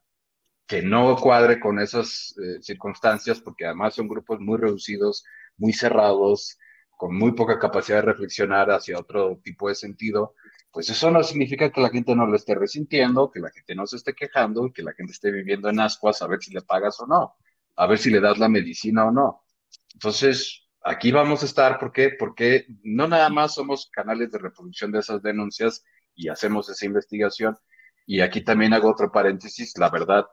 [0.67, 5.23] que no cuadre con esas eh, circunstancias, porque además son grupos muy reducidos,
[5.57, 6.57] muy cerrados,
[6.99, 10.35] con muy poca capacidad de reflexionar hacia otro tipo de sentido,
[10.71, 13.87] pues eso no significa que la gente no lo esté resintiendo, que la gente no
[13.87, 16.99] se esté quejando, que la gente esté viviendo en ascuas a ver si le pagas
[16.99, 17.35] o no,
[17.77, 19.45] a ver si le das la medicina o no.
[19.93, 22.11] Entonces, aquí vamos a estar, ¿por qué?
[22.17, 25.83] Porque no nada más somos canales de reproducción de esas denuncias
[26.15, 27.57] y hacemos esa investigación.
[28.05, 30.25] Y aquí también hago otro paréntesis, la verdad,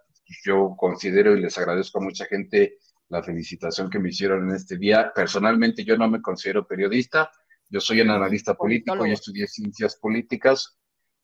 [0.45, 2.79] yo considero y les agradezco a mucha gente
[3.09, 5.13] la felicitación que me hicieron en este día.
[5.15, 7.31] Personalmente yo no me considero periodista,
[7.69, 10.79] yo soy un analista político y estudié ciencias políticas.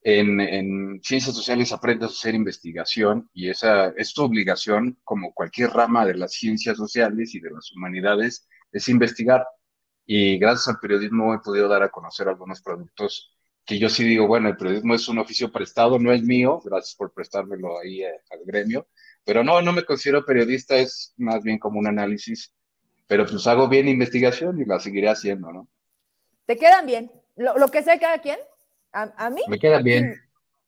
[0.04, 5.70] En, en, ciencias sociales aprendes a hacer investigación y esa es tu obligación, como cualquier
[5.70, 9.46] rama de las ciencias sociales y de las humanidades, es investigar.
[10.04, 14.26] Y gracias al periodismo he podido dar a conocer algunos productos que yo sí digo,
[14.26, 18.20] bueno, el periodismo es un oficio prestado, no es mío, gracias por prestármelo ahí eh,
[18.30, 18.88] al gremio,
[19.24, 22.52] pero no, no me considero periodista, es más bien como un análisis,
[23.06, 25.68] pero pues hago bien investigación y la seguiré haciendo, ¿no?
[26.46, 27.12] ¿Te quedan bien?
[27.36, 28.38] Lo, que sé cada quien,
[28.92, 29.42] a, mí.
[29.48, 30.14] Me quedan bien.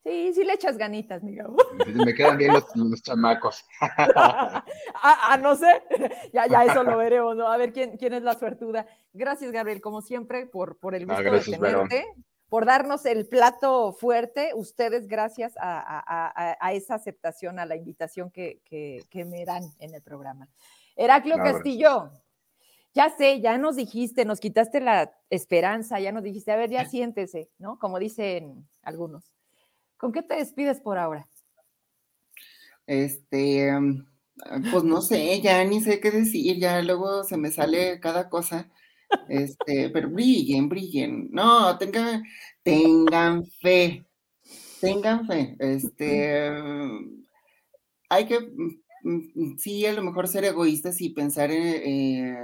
[0.04, 1.46] Sí, sí le echas ganitas, Miguel.
[1.94, 3.64] Me quedan bien los, chamacos.
[3.80, 5.82] ah, no sé,
[6.32, 7.48] ya, ya eso lo veremos, ¿no?
[7.48, 8.86] A ver quién, quién es la suertuda.
[9.14, 12.04] Gracias, Gabriel, como siempre, por, por el gusto de tenerte
[12.54, 14.52] por darnos el plato fuerte.
[14.54, 18.60] Ustedes, gracias a, esa aceptación, a la invitación que,
[19.12, 20.48] me dan en el programa.
[20.94, 22.12] Heraclio Castillo,
[22.92, 26.84] ya sé, ya nos dijiste, nos quitaste la esperanza, ya nos dijiste, a ver, ya
[26.84, 27.76] siéntese, ¿no?
[27.80, 29.33] Como dicen algunos.
[30.04, 31.26] ¿Con qué te despides por ahora?
[32.86, 33.72] Este,
[34.70, 38.70] pues no sé, ya ni sé qué decir, ya luego se me sale cada cosa.
[39.30, 41.30] Este, pero brillen, brillen.
[41.32, 42.22] No, tengan,
[42.62, 44.04] tengan fe.
[44.78, 45.56] Tengan fe.
[45.58, 46.50] Este,
[48.10, 52.36] hay que, mm, mm, sí, a lo mejor ser egoístas y pensar eh,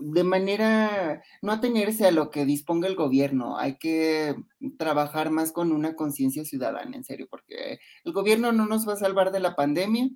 [0.00, 4.34] de manera, no atenerse a lo que disponga el gobierno, hay que
[4.78, 8.96] trabajar más con una conciencia ciudadana, en serio, porque el gobierno no nos va a
[8.96, 10.08] salvar de la pandemia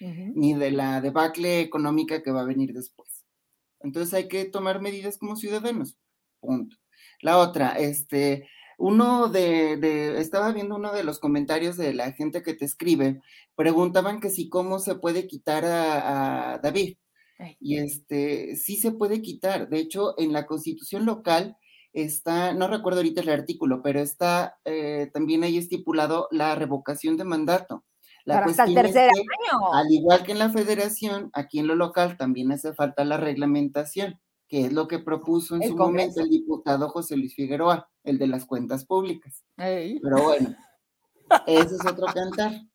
[0.00, 3.26] ni de la debacle económica que va a venir después.
[3.80, 5.98] Entonces hay que tomar medidas como ciudadanos.
[6.40, 6.76] Punto.
[7.20, 8.48] La otra, este,
[8.78, 13.20] uno de, estaba viendo uno de los comentarios de la gente que te escribe,
[13.54, 16.96] preguntaban que si cómo se puede quitar a, David.
[17.58, 19.68] Y este, sí se puede quitar.
[19.68, 21.56] De hecho, en la constitución local
[21.92, 27.24] está, no recuerdo ahorita el artículo, pero está eh, también ahí estipulado la revocación de
[27.24, 27.84] mandato.
[28.24, 29.72] La hasta el tercer año.
[29.72, 34.20] Al igual que en la federación, aquí en lo local también hace falta la reglamentación,
[34.46, 38.26] que es lo que propuso en su momento el diputado José Luis Figueroa, el de
[38.26, 39.44] las cuentas públicas.
[39.56, 40.54] Pero bueno,
[41.46, 42.52] ese es otro cantar.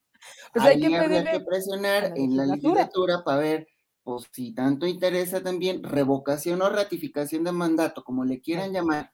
[0.53, 3.67] Pues hay que, presionar en la legislatura para ver
[4.05, 9.11] pues, si tanto interesa también revocación o ratificación de mandato, como le quieran llamar,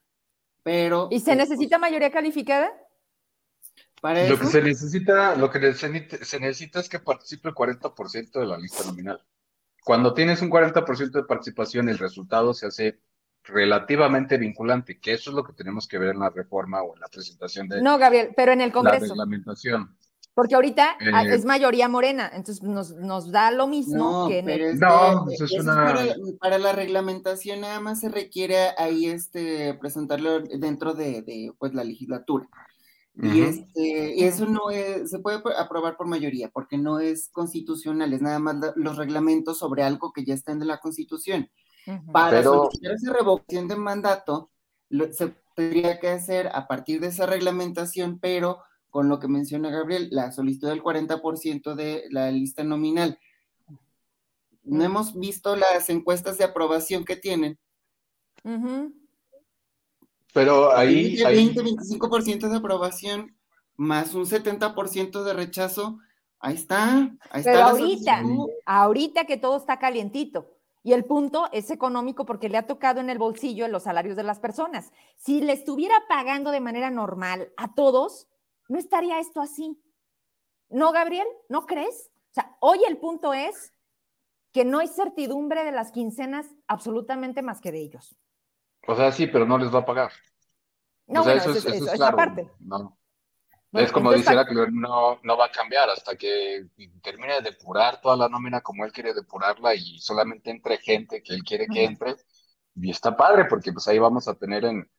[0.62, 1.08] pero...
[1.10, 2.70] ¿Y se pues, necesita mayoría calificada?
[4.02, 8.58] lo que se necesita, lo que se, necesita es que participe el 40% de la
[8.58, 9.24] lista nominal.
[9.82, 13.00] Cuando tienes un 40% de participación, el resultado se hace
[13.44, 17.00] relativamente vinculante, que eso es lo que tenemos que ver en la reforma o en
[17.00, 19.06] la presentación de No, Gabriel, pero en el Congreso.
[19.06, 19.96] La reglamentación.
[20.34, 24.78] Porque ahorita ah, eh, es mayoría morena, entonces nos, da lo mismo que en el...
[24.78, 25.94] No, eso es una...
[26.40, 31.84] para, la reglamentación nada más se requiere ahí este presentarlo dentro de, de pues la
[31.84, 32.48] legislatura.
[33.14, 34.62] Y, este, eso no
[35.04, 39.82] se puede aprobar por mayoría porque no es constitucional, es nada más los reglamentos sobre
[39.82, 41.50] algo que ya está en la constitución.
[42.10, 44.50] Para solicitar esa revocación de mandato,
[45.10, 48.60] se tendría que hacer a partir de esa reglamentación, pero
[48.92, 53.18] con lo que menciona Gabriel, la solicitud del 40% de la lista nominal.
[54.64, 57.58] No hemos visto las encuestas de aprobación que tienen.
[60.34, 61.16] Pero ahí...
[61.16, 63.34] 20-25% de aprobación
[63.76, 65.98] más un 70% de rechazo,
[66.38, 67.16] ahí está.
[67.30, 68.22] Ahí Pero ahorita,
[68.66, 70.50] ahorita que todo está calientito.
[70.82, 74.16] Y el punto es económico porque le ha tocado en el bolsillo en los salarios
[74.16, 74.92] de las personas.
[75.16, 78.28] Si le estuviera pagando de manera normal a todos,
[78.72, 79.78] no estaría esto así.
[80.70, 81.26] ¿No, Gabriel?
[81.50, 82.10] ¿No crees?
[82.30, 83.70] O sea, hoy el punto es
[84.50, 88.16] que no hay certidumbre de las quincenas absolutamente más que de ellos.
[88.88, 90.10] O sea, sí, pero no les va a pagar.
[91.06, 92.16] No, eso, es, claro.
[92.16, 92.50] parte.
[92.60, 92.96] No.
[93.72, 96.68] es como dice que no, no va a cambiar hasta que
[97.02, 101.34] termine de depurar toda la nómina como él quiere depurarla y solamente entre gente que
[101.34, 102.16] él quiere que entre.
[102.76, 104.90] Y está padre porque pues ahí vamos a tener en,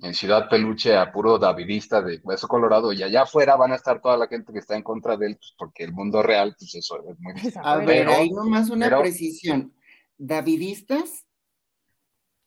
[0.00, 4.00] en Ciudad Peluche a puro davidista de Hueso Colorado y allá afuera van a estar
[4.00, 6.74] toda la gente que está en contra de él, pues porque el mundo real, pues
[6.74, 7.60] eso es muy difícil.
[7.62, 9.72] A ver, hay nomás una precisión.
[10.16, 11.26] ¿Davidistas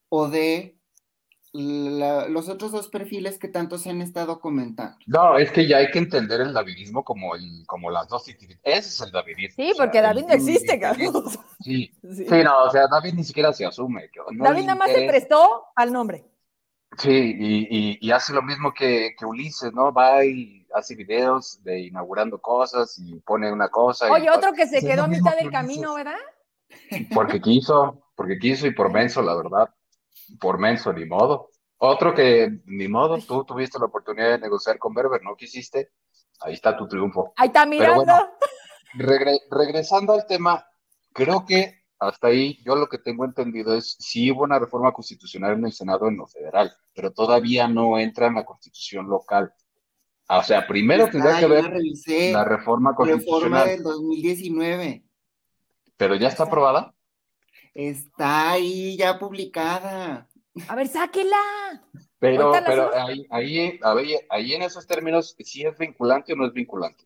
[0.09, 0.77] o de
[1.53, 4.97] los otros dos perfiles que tanto se han estado comentando.
[5.05, 8.55] No, es que ya hay que entender el davidismo como, el, como las dos Ese
[8.63, 9.61] es el davidismo.
[9.61, 11.39] Sí, porque David no existe, Carlos.
[11.59, 14.09] Sí, sí, no, o sea, David ni siquiera se asume.
[14.31, 16.25] David nada más se prestó al nombre.
[16.97, 19.93] Sí, y, y, hace lo mismo que, que, Ulises, ¿no?
[19.93, 24.11] Va y hace videos de inaugurando cosas y pone una cosa.
[24.11, 26.19] Oye, otro que se quedó a mitad del camino, ¿verdad?
[27.13, 29.73] Porque quiso, porque quiso y por menso, la verdad
[30.39, 31.49] por menso, ni modo.
[31.77, 35.91] Otro que, ni modo, tú tuviste la oportunidad de negociar con Berber, no quisiste,
[36.41, 37.33] ahí está tu triunfo.
[37.37, 38.13] Ahí está mirando.
[39.49, 40.65] regresando al tema,
[41.11, 45.53] creo que hasta ahí yo lo que tengo entendido es si hubo una reforma constitucional
[45.53, 49.53] en el Senado en lo federal, pero todavía no entra en la constitución local.
[50.27, 51.71] Ah, o sea, primero tendría que ver
[52.33, 53.65] la reforma constitucional.
[53.65, 55.03] Reforma del 2019.
[55.95, 56.95] ¿Pero ya está aprobada?
[57.75, 60.27] Está ahí ya publicada.
[60.67, 61.37] A ver, sáquela.
[62.17, 63.79] Pero, pero ahí, ahí,
[64.29, 67.05] ahí en esos términos, ¿sí es vinculante o no es vinculante?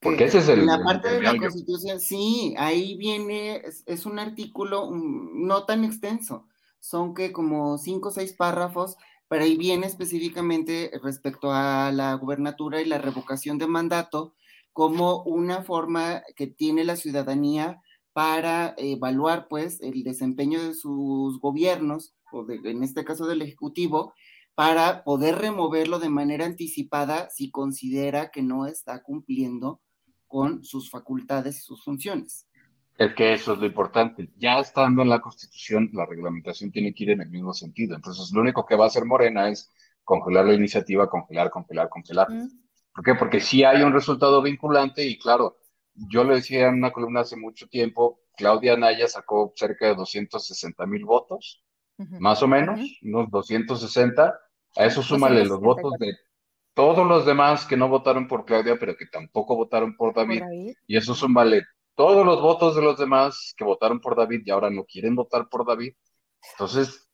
[0.00, 0.66] Porque ese es el.
[0.66, 6.46] la parte de la Constitución, sí, ahí viene, es, un artículo no tan extenso,
[6.80, 8.96] son que como cinco o seis párrafos,
[9.28, 14.34] pero ahí viene específicamente respecto a la gubernatura y la revocación de mandato
[14.72, 17.80] como una forma que tiene la ciudadanía
[18.12, 24.12] para evaluar pues el desempeño de sus gobiernos, o en este caso del Ejecutivo,
[24.54, 29.80] para poder removerlo de manera anticipada si considera que no está cumpliendo
[30.26, 32.48] con sus facultades y sus funciones.
[32.98, 34.30] Es que eso es lo importante.
[34.36, 37.94] Ya estando en la Constitución, la reglamentación tiene que ir en el mismo sentido.
[37.94, 39.70] Entonces, lo único que va a hacer Morena es
[40.02, 42.28] congelar la iniciativa, congelar, congelar, congelar.
[42.94, 43.14] ¿Por qué?
[43.14, 45.58] Porque si hay un resultado vinculante y claro,
[45.94, 50.86] yo le decía en una columna hace mucho tiempo, Claudia Anaya sacó cerca de 260
[50.86, 51.62] mil votos,
[52.18, 54.38] más o menos, unos 260.
[54.78, 56.16] A eso súmale los votos de
[56.76, 60.42] todos los demás que no votaron por Claudia, pero que tampoco votaron por David.
[60.86, 64.68] Y eso súmale todos los votos de los demás que votaron por David y ahora
[64.68, 65.94] no quieren votar por David.
[66.52, 67.08] Entonces,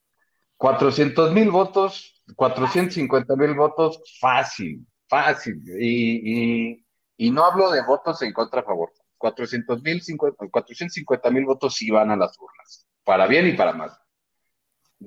[0.56, 5.62] 400 mil votos, 450 mil votos, fácil, fácil.
[5.80, 6.84] y,
[7.16, 8.90] y no hablo de votos en contra a favor.
[9.22, 10.02] 400 mil,
[10.51, 13.93] 450 mil votos sí van a las urnas, para bien y para mal.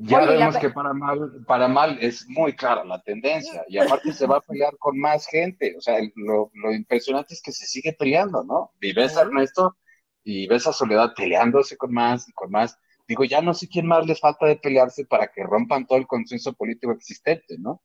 [0.02, 4.28] Ya vemos que para mal, para mal es muy clara la tendencia y aparte se
[4.28, 5.76] va a pelear con más gente.
[5.78, 8.72] O sea, lo, impresionante es que se sigue peleando, ¿no?
[8.82, 9.78] Y ves a Ernesto
[10.24, 12.78] y ves a Soledad peleándose con más y con más.
[13.08, 16.08] Digo, ya no sé quién más les falta de pelearse para que rompan todo el
[16.08, 17.84] consenso político existente, ¿no?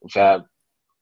[0.00, 0.44] O sea,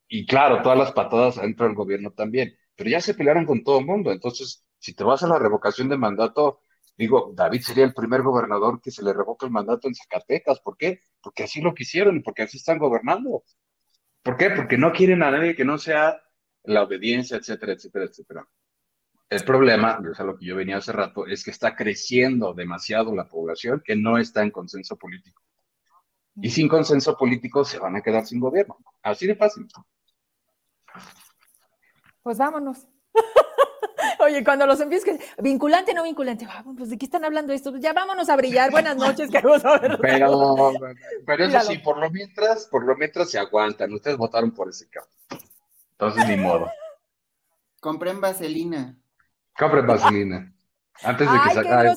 [0.08, 3.80] y claro, todas las patadas dentro del gobierno también pero ya se pelearon con todo
[3.80, 4.12] el mundo.
[4.12, 6.60] Entonces, si te vas a la revocación de mandato,
[6.96, 10.60] digo, David sería el primer gobernador que se le revoca el mandato en Zacatecas.
[10.60, 11.00] ¿Por qué?
[11.20, 13.42] Porque así lo quisieron, porque así están gobernando.
[14.22, 14.50] ¿Por qué?
[14.50, 16.20] Porque no quieren a nadie que no sea
[16.64, 18.48] la obediencia, etcétera, etcétera, etcétera.
[19.28, 23.14] El problema, es a lo que yo venía hace rato, es que está creciendo demasiado
[23.14, 25.42] la población que no está en consenso político.
[26.36, 28.78] Y sin consenso político se van a quedar sin gobierno.
[29.02, 29.66] Así de fácil
[32.26, 32.88] pues vámonos.
[34.20, 37.76] Oye, cuando los empieces, vinculante o no vinculante, vamos, pues de qué están hablando esto,
[37.76, 39.98] ya vámonos a brillar, buenas noches, que vamos a ver.
[40.00, 40.72] Pero,
[41.26, 44.88] pero eso sí, por lo mientras, por lo mientras se aguantan, ustedes votaron por ese
[44.88, 45.08] caso.
[45.92, 46.70] Entonces, ni modo.
[47.80, 48.96] Compren vaselina.
[49.58, 50.52] Compren vaselina.
[51.02, 51.94] Antes de que se acabe.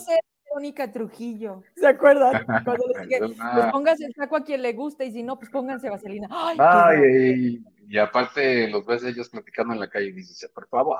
[0.52, 2.44] Mónica Trujillo, ¿se acuerdan?
[2.66, 5.52] Cuando les dije, pues pónganse el saco a quien le guste y si no, pues
[5.52, 6.28] pónganse vaselina.
[6.32, 11.00] Ay, Ay y aparte los ves ellos platicando en la calle y dices, por favor.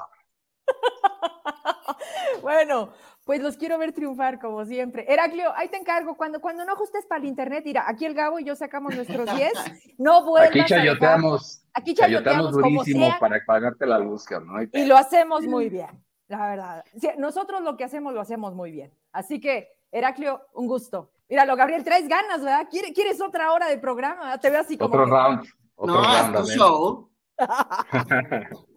[2.42, 2.90] bueno,
[3.24, 5.06] pues los quiero ver triunfar como siempre.
[5.12, 8.40] Heraclio, ahí te encargo, cuando, cuando no ajustes para el internet, mira, aquí el Gabo
[8.40, 9.54] y yo sacamos nuestros 10,
[9.98, 14.62] no vuelvas Aquí chayoteamos, aquí chayoteamos, durísimo para pagarte la luz, ¿no?
[14.74, 16.86] Y lo hacemos muy bien, la verdad.
[17.18, 18.94] nosotros lo que hacemos lo hacemos muy bien.
[19.12, 21.12] Así que, Heraclio, un gusto.
[21.30, 22.68] Míralo, Gabriel, traes ganas, ¿verdad?
[22.70, 24.36] ¿Quieres otra hora de programa?
[24.40, 24.90] Te veo así como...
[24.90, 25.48] Otro round
[25.86, 27.10] no, es tu show.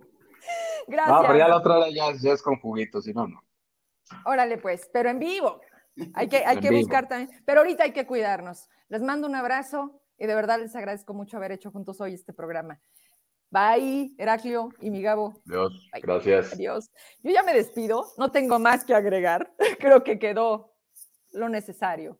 [0.87, 1.17] Gracias.
[1.17, 3.43] No, pero ya la otra hora ya, es con juguitos, si no, no.
[4.25, 5.61] Órale, pues, pero en vivo.
[6.15, 7.31] Hay que, hay que buscar también.
[7.45, 8.69] Pero ahorita hay que cuidarnos.
[8.89, 12.33] Les mando un abrazo y de verdad les agradezco mucho haber hecho juntos hoy este
[12.33, 12.81] programa.
[13.51, 15.35] Bye, Heraclio y mi Gabo.
[15.47, 16.55] Adiós, gracias.
[16.55, 16.91] Adiós.
[17.23, 19.53] Yo ya me despido, no tengo más que agregar.
[19.79, 20.75] Creo que quedó
[21.33, 22.19] lo necesario.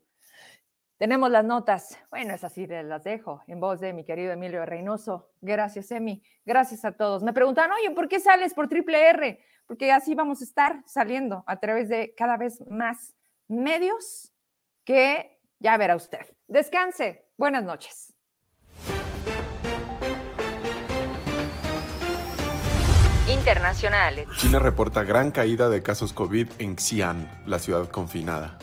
[1.03, 1.99] Tenemos las notas.
[2.13, 5.33] Bueno, es así, las dejo en voz de mi querido Emilio Reynoso.
[5.41, 6.23] Gracias, Emi.
[6.45, 7.25] Gracias a todos.
[7.25, 9.41] Me preguntan, oye, ¿por qué sales por Triple R?
[9.67, 13.17] Porque así vamos a estar saliendo a través de cada vez más
[13.49, 14.33] medios
[14.85, 16.25] que ya verá usted.
[16.47, 17.27] Descanse.
[17.37, 18.15] Buenas noches.
[23.29, 24.29] Internacionales.
[24.37, 28.57] China reporta gran caída de casos COVID en Xi'an, la ciudad confinada.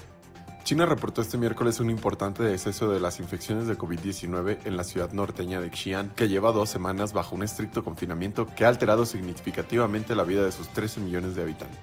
[0.63, 5.11] China reportó este miércoles un importante deceso de las infecciones de COVID-19 en la ciudad
[5.11, 10.15] norteña de Xi'an, que lleva dos semanas bajo un estricto confinamiento que ha alterado significativamente
[10.15, 11.79] la vida de sus 13 millones de habitantes.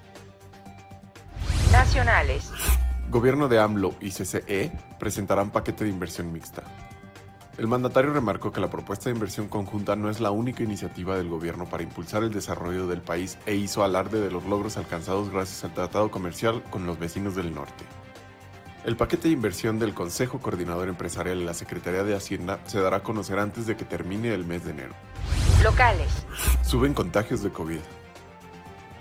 [1.71, 2.51] Nacionales.
[3.09, 6.63] Gobierno de AMLO y CCE presentarán paquete de inversión mixta.
[7.57, 11.27] El mandatario remarcó que la propuesta de inversión conjunta no es la única iniciativa del
[11.27, 15.63] gobierno para impulsar el desarrollo del país e hizo alarde de los logros alcanzados gracias
[15.63, 17.83] al tratado comercial con los vecinos del norte.
[18.87, 22.97] El paquete de inversión del Consejo Coordinador Empresarial y la Secretaría de Hacienda se dará
[22.97, 24.93] a conocer antes de que termine el mes de enero.
[25.61, 26.07] Locales.
[26.63, 27.81] Suben contagios de COVID.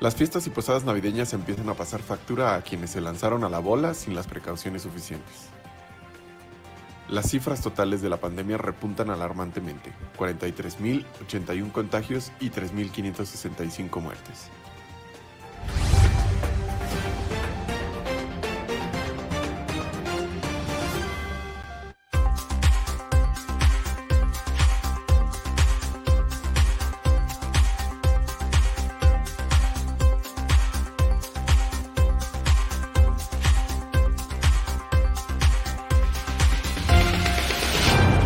[0.01, 3.61] Las fiestas y posadas navideñas empiezan a pasar factura a quienes se lanzaron a la
[3.61, 5.51] bola sin las precauciones suficientes.
[7.09, 14.51] Las cifras totales de la pandemia repuntan alarmantemente, 43.081 contagios y 3.565 muertes.